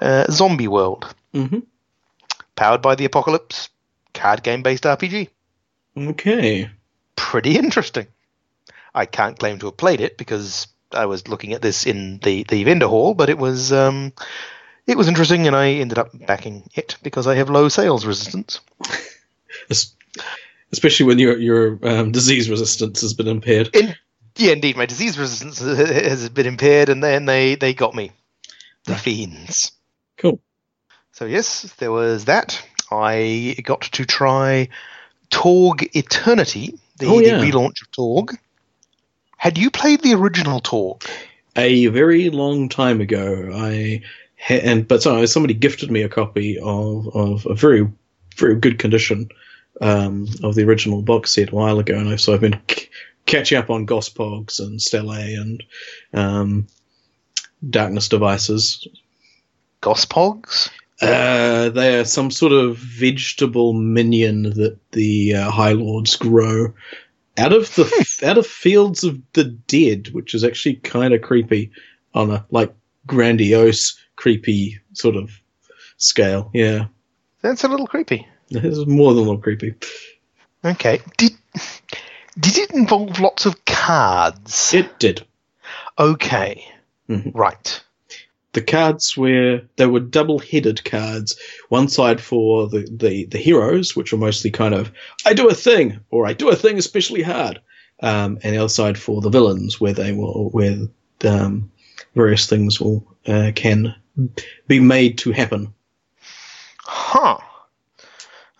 [0.00, 1.60] uh, Zombie World, hmm
[2.56, 3.70] powered by the Apocalypse,
[4.12, 5.28] card game based RPG.
[5.96, 6.68] Okay.
[7.16, 8.06] Pretty interesting.
[8.94, 12.42] I can't claim to have played it because I was looking at this in the,
[12.44, 14.12] the vendor hall, but it was um,
[14.86, 18.60] it was interesting, and I ended up backing it because I have low sales resistance.
[20.72, 23.74] Especially when your your um, disease resistance has been impaired.
[23.74, 23.94] In,
[24.36, 28.12] yeah, indeed, my disease resistance has been impaired, and then they, they got me.
[28.84, 29.72] The fiends.
[30.16, 30.40] Cool.
[31.12, 32.62] So yes, there was that.
[32.90, 34.68] I got to try
[35.30, 37.38] Torg Eternity, the, Oh, yeah.
[37.38, 38.38] the relaunch of Torg.
[39.36, 41.04] Had you played the original Torg?
[41.56, 44.02] A very long time ago, I
[44.48, 47.88] and but so somebody gifted me a copy of of a very
[48.36, 49.28] very good condition
[49.80, 52.88] um, of the original box set a while ago, and I've so I've been c-
[53.26, 55.62] catching up on Gospogs and Stellae and
[56.12, 56.66] um,
[57.68, 58.86] Darkness Devices.
[59.82, 60.70] Gospogs?
[61.00, 66.74] Uh, they are some sort of vegetable minion that the uh, High Lords grow
[67.38, 71.70] out of the out of fields of the dead, which is actually kind of creepy
[72.14, 72.74] on a like
[73.06, 75.30] grandiose, creepy sort of
[75.96, 76.50] scale.
[76.52, 76.86] Yeah,
[77.40, 78.26] That's a little creepy.
[78.50, 79.74] it is more than a little creepy.
[80.64, 81.00] Okay.
[81.16, 81.32] Did
[82.38, 84.74] did it involve lots of cards?
[84.74, 85.24] It did.
[85.98, 86.64] okay.
[87.08, 87.32] Mhm.
[87.34, 87.82] Right.
[88.52, 91.38] The cards were they were double-headed cards.
[91.68, 94.92] One side for the, the, the heroes, which are mostly kind of
[95.24, 97.60] I do a thing or I do a thing especially hard,
[98.02, 100.76] um, and the other side for the villains, where they will where
[101.24, 101.70] um,
[102.14, 103.94] various things will uh, can
[104.66, 105.74] be made to happen.
[106.78, 107.38] Huh.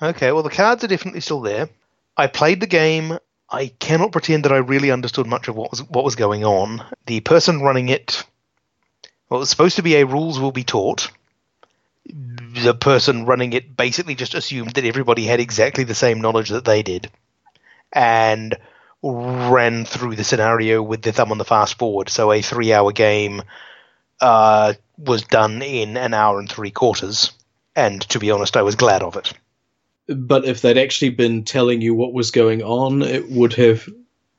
[0.03, 1.69] Okay, well, the cards are definitely still there.
[2.17, 3.19] I played the game.
[3.51, 6.85] I cannot pretend that I really understood much of what was what was going on.
[7.07, 8.25] The person running it,
[9.29, 11.11] well, was supposed to be a rules will be taught.
[12.07, 16.65] The person running it basically just assumed that everybody had exactly the same knowledge that
[16.65, 17.11] they did,
[17.93, 18.57] and
[19.03, 22.09] ran through the scenario with the thumb on the fast forward.
[22.09, 23.43] So a three-hour game
[24.21, 27.33] uh, was done in an hour and three quarters.
[27.75, 29.33] And to be honest, I was glad of it.
[30.07, 33.89] But if they'd actually been telling you what was going on, it would have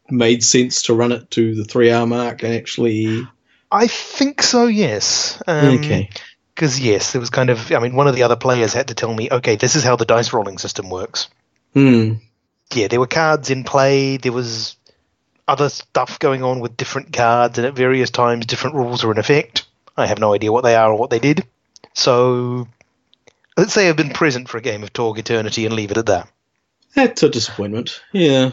[0.10, 3.26] made sense to run it to the three-hour mark and actually.
[3.72, 5.42] I think so, yes.
[5.48, 6.10] Um, okay.
[6.54, 7.72] Because, yes, there was kind of.
[7.72, 9.96] I mean, one of the other players had to tell me, okay, this is how
[9.96, 11.30] the dice rolling system works.
[11.74, 12.16] Hmm.
[12.74, 14.76] Yeah, there were cards in play, there was
[15.48, 19.18] other stuff going on with different cards, and at various times, different rules are in
[19.18, 19.66] effect.
[19.98, 21.46] I have no idea what they are or what they did.
[21.94, 22.68] So,
[23.58, 26.06] let's say I've been present for a game of Torg Eternity and leave it at
[26.08, 26.30] that.
[26.96, 28.02] That's a disappointment.
[28.12, 28.52] Yeah.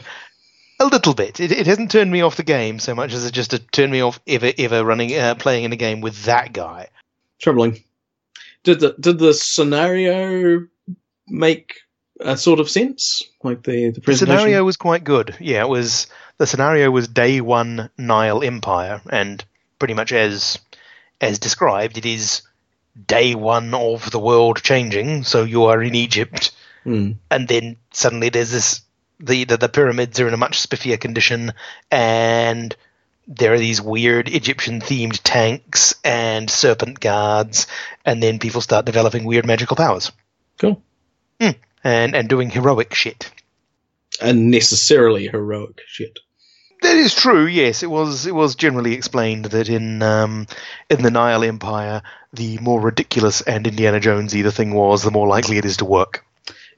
[0.80, 1.40] A little bit.
[1.40, 4.00] It, it hasn't turned me off the game so much as it just turned me
[4.00, 6.88] off ever, ever running, uh, playing in a game with that guy.
[7.40, 7.82] troubling.
[8.64, 10.66] Did the did the scenario
[11.28, 11.74] make
[12.20, 13.22] a sort of sense?
[13.42, 15.36] Like the the The scenario was quite good.
[15.40, 16.06] Yeah, it was.
[16.38, 19.44] The scenario was day one Nile Empire, and
[19.78, 20.58] pretty much as
[21.20, 22.42] as described, it is
[23.06, 25.24] day one of the world changing.
[25.24, 26.52] So you are in Egypt,
[26.84, 27.12] Hmm.
[27.30, 28.80] and then suddenly there's this.
[29.20, 31.52] The, the the pyramids are in a much spiffier condition,
[31.90, 32.74] and
[33.26, 37.66] there are these weird Egyptian themed tanks and serpent guards,
[38.04, 40.12] and then people start developing weird magical powers
[40.58, 40.80] Cool.
[41.40, 41.56] and
[42.14, 43.30] and doing heroic shit.
[44.20, 46.20] Unnecessarily heroic shit.
[46.82, 47.46] That is true.
[47.46, 48.26] Yes, it was.
[48.26, 50.46] It was generally explained that in um,
[50.88, 52.02] in the Nile Empire,
[52.32, 55.84] the more ridiculous and Indiana Jonesy the thing was, the more likely it is to
[55.84, 56.24] work.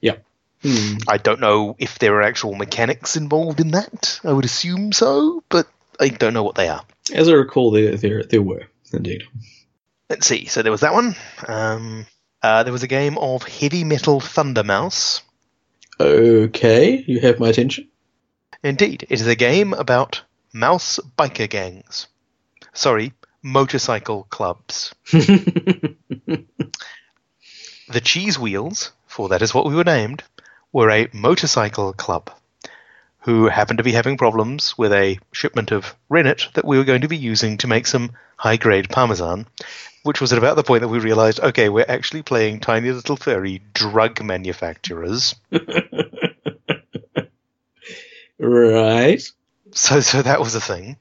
[0.01, 0.15] Yeah.
[0.63, 0.97] Hmm.
[1.07, 4.19] I don't know if there are actual mechanics involved in that.
[4.23, 5.67] I would assume so, but
[5.99, 6.83] I don't know what they are.
[7.13, 9.23] As I recall, there there there were indeed.
[10.09, 10.45] Let's see.
[10.45, 11.15] So there was that one.
[11.47, 12.05] Um,
[12.41, 15.21] uh, there was a game of Heavy Metal Thunder Mouse.
[15.99, 17.87] Okay, you have my attention.
[18.63, 22.07] Indeed, it is a game about mouse biker gangs.
[22.73, 24.93] Sorry, motorcycle clubs.
[27.91, 30.23] The Cheese Wheels, for that is what we were named,
[30.71, 32.31] were a motorcycle club
[33.19, 37.01] who happened to be having problems with a shipment of rennet that we were going
[37.01, 39.45] to be using to make some high grade parmesan,
[40.03, 43.17] which was at about the point that we realized okay, we're actually playing tiny little
[43.17, 45.35] furry drug manufacturers.
[48.41, 49.21] right.
[49.73, 50.97] so so that was a thing.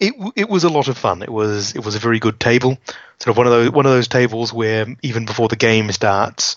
[0.00, 1.22] It it was a lot of fun.
[1.22, 2.78] It was it was a very good table.
[3.18, 6.56] Sort of one of those one of those tables where even before the game starts,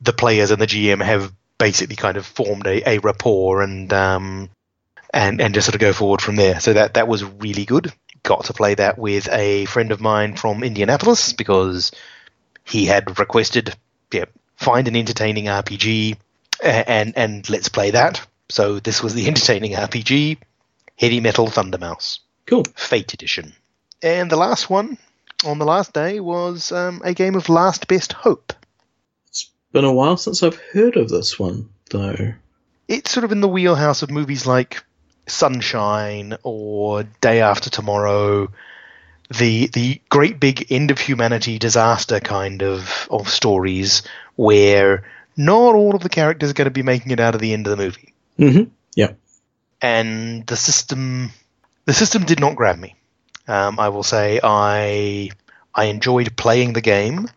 [0.00, 4.50] the players and the GM have basically kind of formed a, a rapport and um
[5.12, 6.60] and and just sort of go forward from there.
[6.60, 7.92] So that that was really good.
[8.22, 11.92] Got to play that with a friend of mine from Indianapolis because
[12.64, 13.74] he had requested,
[14.12, 16.16] yeah, find an entertaining RPG
[16.62, 18.26] a- and and let's play that.
[18.50, 20.38] So this was the entertaining RPG,
[20.98, 22.64] Heavy Metal Thunder Mouse, Cool.
[22.74, 23.54] Fate Edition.
[24.02, 24.98] And the last one
[25.44, 28.52] on the last day was um, a game of Last Best Hope.
[29.28, 32.34] It's been a while since I've heard of this one, though.
[32.88, 34.82] It's sort of in the wheelhouse of movies like
[35.26, 38.48] Sunshine or Day After Tomorrow,
[39.38, 44.02] the the great big end of humanity disaster kind of of stories
[44.34, 45.04] where
[45.36, 47.66] not all of the characters are going to be making it out of the end
[47.66, 48.12] of the movie.
[48.40, 48.70] Mm-hmm.
[48.96, 49.12] Yeah.
[49.80, 51.30] and the system
[51.84, 52.96] the system did not grab me.
[53.48, 55.30] Um, I will say I
[55.74, 57.28] I enjoyed playing the game.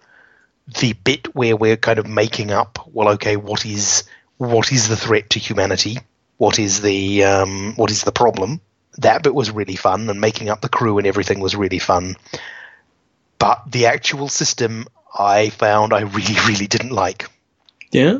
[0.80, 4.04] The bit where we're kind of making up, well, okay, what is
[4.38, 5.98] what is the threat to humanity?
[6.38, 8.62] What is the um, what is the problem?
[9.00, 12.16] That bit was really fun, and making up the crew and everything was really fun.
[13.40, 14.88] But the actual system,
[15.18, 17.30] I found I really, really didn't like
[17.92, 18.20] Yeah.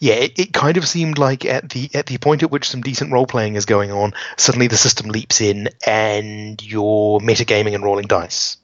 [0.00, 2.82] Yeah, it, it kind of seemed like at the at the point at which some
[2.82, 7.84] decent role playing is going on, suddenly the system leaps in and you're metagaming and
[7.84, 8.56] rolling dice.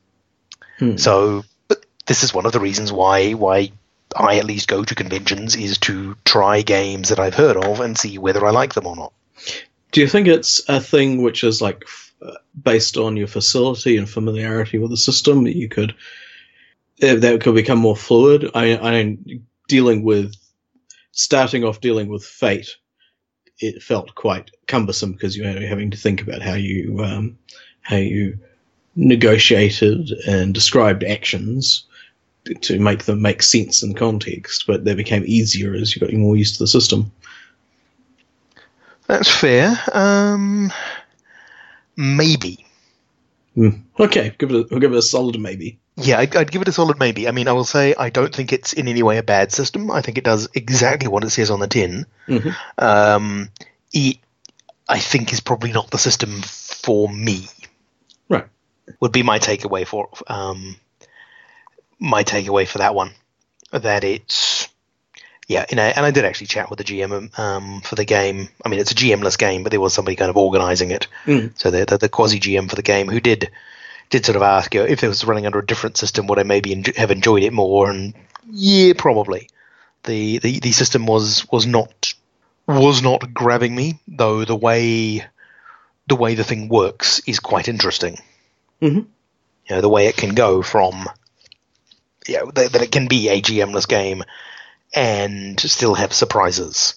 [0.78, 0.96] Hmm.
[0.96, 1.44] So,
[2.06, 3.72] this is one of the reasons why why
[4.14, 7.98] I at least go to conventions is to try games that I've heard of and
[7.98, 9.12] see whether I like them or not.
[9.92, 12.32] Do you think it's a thing which is like f- uh,
[12.62, 15.94] based on your facility and familiarity with the system that you could
[17.02, 18.50] uh, that could become more fluid?
[18.54, 19.18] I, I
[19.68, 20.34] dealing with
[21.16, 22.76] starting off dealing with fate.
[23.58, 27.36] It felt quite cumbersome because you were having to think about how you um,
[27.80, 28.38] how you
[28.94, 31.84] negotiated and described actions
[32.60, 34.64] to make them make sense in context.
[34.66, 37.10] But they became easier as you got more used to the system.
[39.06, 39.78] That's fair.
[39.94, 40.70] Um,
[41.96, 42.66] maybe.
[43.54, 43.70] Hmm.
[43.98, 44.56] Okay, give it.
[44.56, 45.78] A, we'll give it a solid maybe.
[45.96, 47.26] Yeah, I'd, I'd give it a solid maybe.
[47.26, 49.90] I mean, I will say I don't think it's in any way a bad system.
[49.90, 52.06] I think it does exactly what it says on the tin.
[52.28, 52.54] Mhm.
[52.76, 53.48] Um,
[53.92, 54.18] it,
[54.88, 57.48] I think, is probably not the system for me.
[58.28, 58.44] Right.
[59.00, 60.76] Would be my takeaway for um,
[61.98, 63.12] my takeaway for that one.
[63.72, 64.68] That it's
[65.48, 68.48] yeah, you know, and I did actually chat with the GM um, for the game.
[68.64, 71.08] I mean, it's a GMless game, but there was somebody kind of organising it.
[71.24, 71.58] Mm.
[71.58, 73.50] So the the, the quasi GM for the game who did
[74.10, 76.38] did sort of ask you know, if it was running under a different system, would
[76.38, 77.90] I maybe enj- have enjoyed it more?
[77.90, 78.14] And
[78.50, 79.48] yeah, probably.
[80.04, 82.14] The, the the system was was not
[82.66, 85.24] was not grabbing me, though the way
[86.08, 88.18] the way the thing works is quite interesting.
[88.80, 89.06] Mhm.
[89.68, 91.08] You know, the way it can go from
[92.28, 94.22] yeah, that, that it can be a GMless game
[94.94, 96.94] and still have surprises.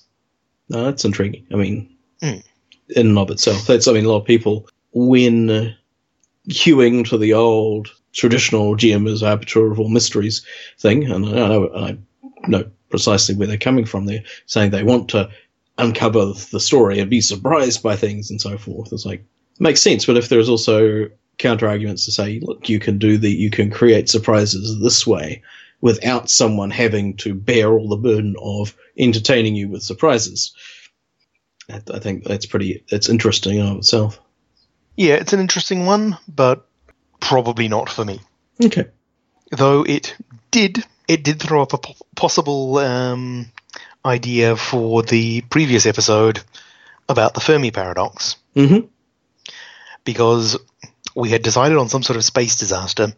[0.69, 1.47] No, that's intriguing.
[1.51, 2.43] I mean, Mm.
[2.89, 3.87] in and of itself, that's.
[3.87, 5.75] I mean, a lot of people when
[6.49, 10.45] queuing to the old traditional GM as arbiter of all mysteries
[10.77, 11.97] thing, and I know, I
[12.47, 14.05] know precisely where they're coming from.
[14.05, 15.29] They're saying they want to
[15.77, 18.91] uncover the story and be surprised by things and so forth.
[18.91, 19.23] It's like
[19.59, 23.31] makes sense, but if there's also counter arguments to say, look, you can do the,
[23.31, 25.41] you can create surprises this way
[25.81, 30.53] without someone having to bear all the burden of entertaining you with surprises.
[31.69, 34.19] I, I think that's pretty, that's interesting in of itself.
[34.99, 36.67] Yeah, it's an interesting one, but
[37.21, 38.19] probably not for me.
[38.61, 38.87] Okay.
[39.51, 40.13] though it
[40.51, 43.45] did it did throw up a po- possible um,
[44.05, 46.41] idea for the previous episode
[47.07, 48.87] about the Fermi paradox Mm-hmm.
[50.03, 50.57] because
[51.15, 53.13] we had decided on some sort of space disaster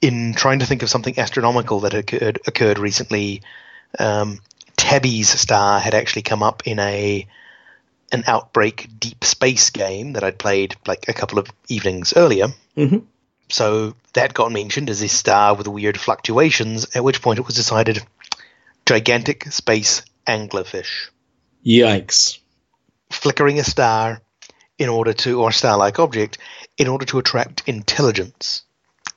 [0.00, 3.42] in trying to think of something astronomical that occurred occurred recently.
[3.98, 4.38] Um,
[4.76, 7.26] Tabby's star had actually come up in a
[8.12, 12.48] an Outbreak Deep Space game that I'd played like a couple of evenings earlier.
[12.76, 13.04] Mhm.
[13.48, 17.54] So that got mentioned as a star with weird fluctuations, at which point it was
[17.54, 18.04] decided
[18.84, 21.08] gigantic space anglerfish.
[21.64, 22.38] Yikes.
[23.10, 24.20] Flickering a star
[24.78, 26.38] in order to, or a star like object,
[26.76, 28.62] in order to attract intelligence.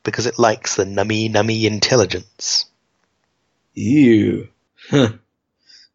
[0.04, 2.66] Because it likes the nummy nummy intelligence.
[3.74, 4.48] Ew.
[4.90, 5.14] Huh.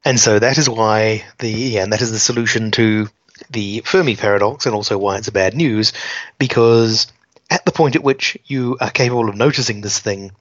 [0.04, 3.08] And so that is why the yeah, and that is the solution to
[3.50, 5.92] the Fermi paradox, and also why it's a bad news,
[6.38, 7.06] because
[7.50, 10.32] at the point at which you are capable of noticing this thing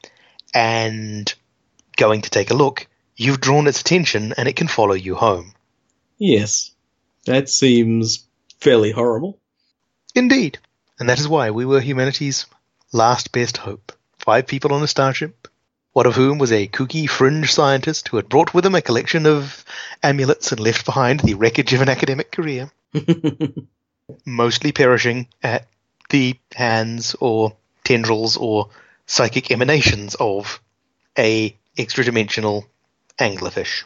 [0.54, 1.34] and
[1.98, 5.54] going to take a look, you've drawn its attention and it can follow you home.
[6.18, 6.72] Yes.
[7.26, 8.26] That seems
[8.60, 9.40] fairly horrible.
[10.16, 10.60] Indeed.
[11.00, 12.46] And that is why we were humanity's
[12.92, 13.92] last best hope.
[14.20, 15.48] Five people on a starship,
[15.94, 19.26] one of whom was a kooky fringe scientist who had brought with him a collection
[19.26, 19.64] of
[20.02, 22.72] amulets and left behind the wreckage of an academic career,
[24.26, 25.68] mostly perishing at
[26.10, 28.70] the hands or tendrils or
[29.06, 30.62] psychic emanations of
[31.18, 32.66] a extra-dimensional
[33.20, 33.84] anglerfish.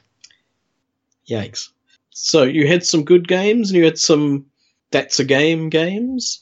[1.30, 1.70] Yikes.
[2.12, 4.46] So you had some good games and you had some
[4.92, 6.40] that's a game games.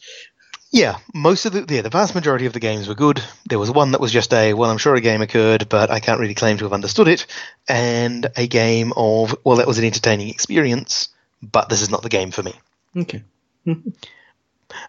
[0.76, 3.24] Yeah, most of the yeah, the vast majority of the games were good.
[3.48, 6.02] There was one that was just a well, I'm sure a game occurred, but I
[6.02, 7.28] can't really claim to have understood it,
[7.66, 11.08] and a game of well, that was an entertaining experience,
[11.42, 12.54] but this is not the game for me.
[12.96, 13.24] Okay.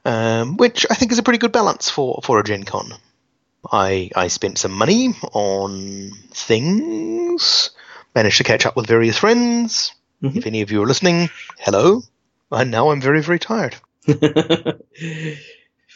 [0.04, 2.92] Um, which I think is a pretty good balance for for a Gen Con.
[3.70, 7.70] I I spent some money on things,
[8.14, 9.92] managed to catch up with various friends.
[10.22, 10.36] Mhm.
[10.36, 11.28] If any of you are listening,
[11.58, 12.02] hello.
[12.50, 13.76] And now I'm very very tired.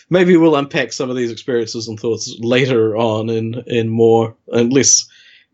[0.08, 4.72] Maybe we'll unpack some of these experiences and thoughts later on in in more and
[4.72, 5.06] less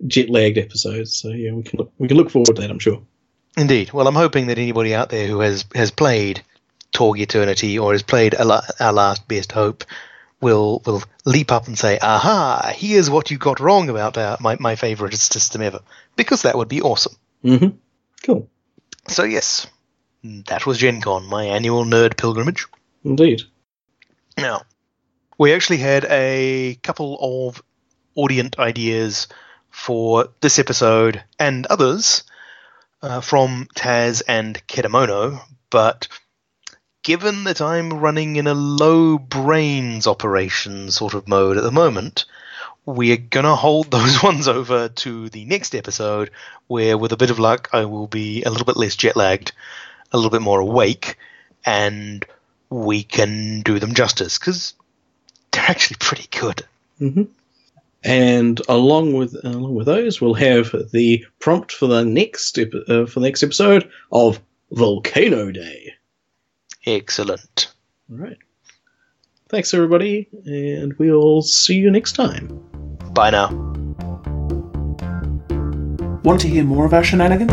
[0.06, 1.14] jet lagged episodes.
[1.14, 2.70] So yeah, we can look, we can look forward to that.
[2.70, 3.02] I'm sure.
[3.56, 3.92] Indeed.
[3.92, 6.42] Well, I'm hoping that anybody out there who has has played
[6.92, 9.84] Torg Eternity or has played Our Last Best Hope
[10.40, 12.72] will will leap up and say, "Aha!
[12.76, 15.80] Here's what you got wrong about our, my my favorite system ever,"
[16.16, 17.14] because that would be awesome.
[17.42, 17.68] hmm
[18.22, 18.48] Cool.
[19.08, 19.66] So yes,
[20.22, 22.66] that was Gen Con, my annual nerd pilgrimage.
[23.04, 23.42] Indeed.
[24.38, 24.62] Now,
[25.38, 27.62] we actually had a couple of
[28.14, 29.28] audience ideas
[29.70, 32.22] for this episode and others
[33.02, 36.08] uh, from Taz and Kedamono, but
[37.02, 42.24] given that I'm running in a low brains operation sort of mode at the moment,
[42.84, 46.30] we're going to hold those ones over to the next episode,
[46.66, 49.52] where with a bit of luck, I will be a little bit less jet lagged,
[50.12, 51.16] a little bit more awake,
[51.64, 52.24] and
[52.70, 54.74] we can do them justice because
[55.52, 56.62] they're actually pretty good.
[56.98, 57.22] hmm
[58.04, 63.06] And along with along with those, we'll have the prompt for the next ep- uh,
[63.06, 64.40] for the next episode of
[64.72, 65.94] Volcano Day.
[66.86, 67.72] Excellent.
[68.10, 68.38] All right.
[69.48, 72.48] Thanks, everybody, and we'll see you next time.
[73.12, 73.48] Bye now.
[76.24, 77.52] Want to hear more of our shenanigans?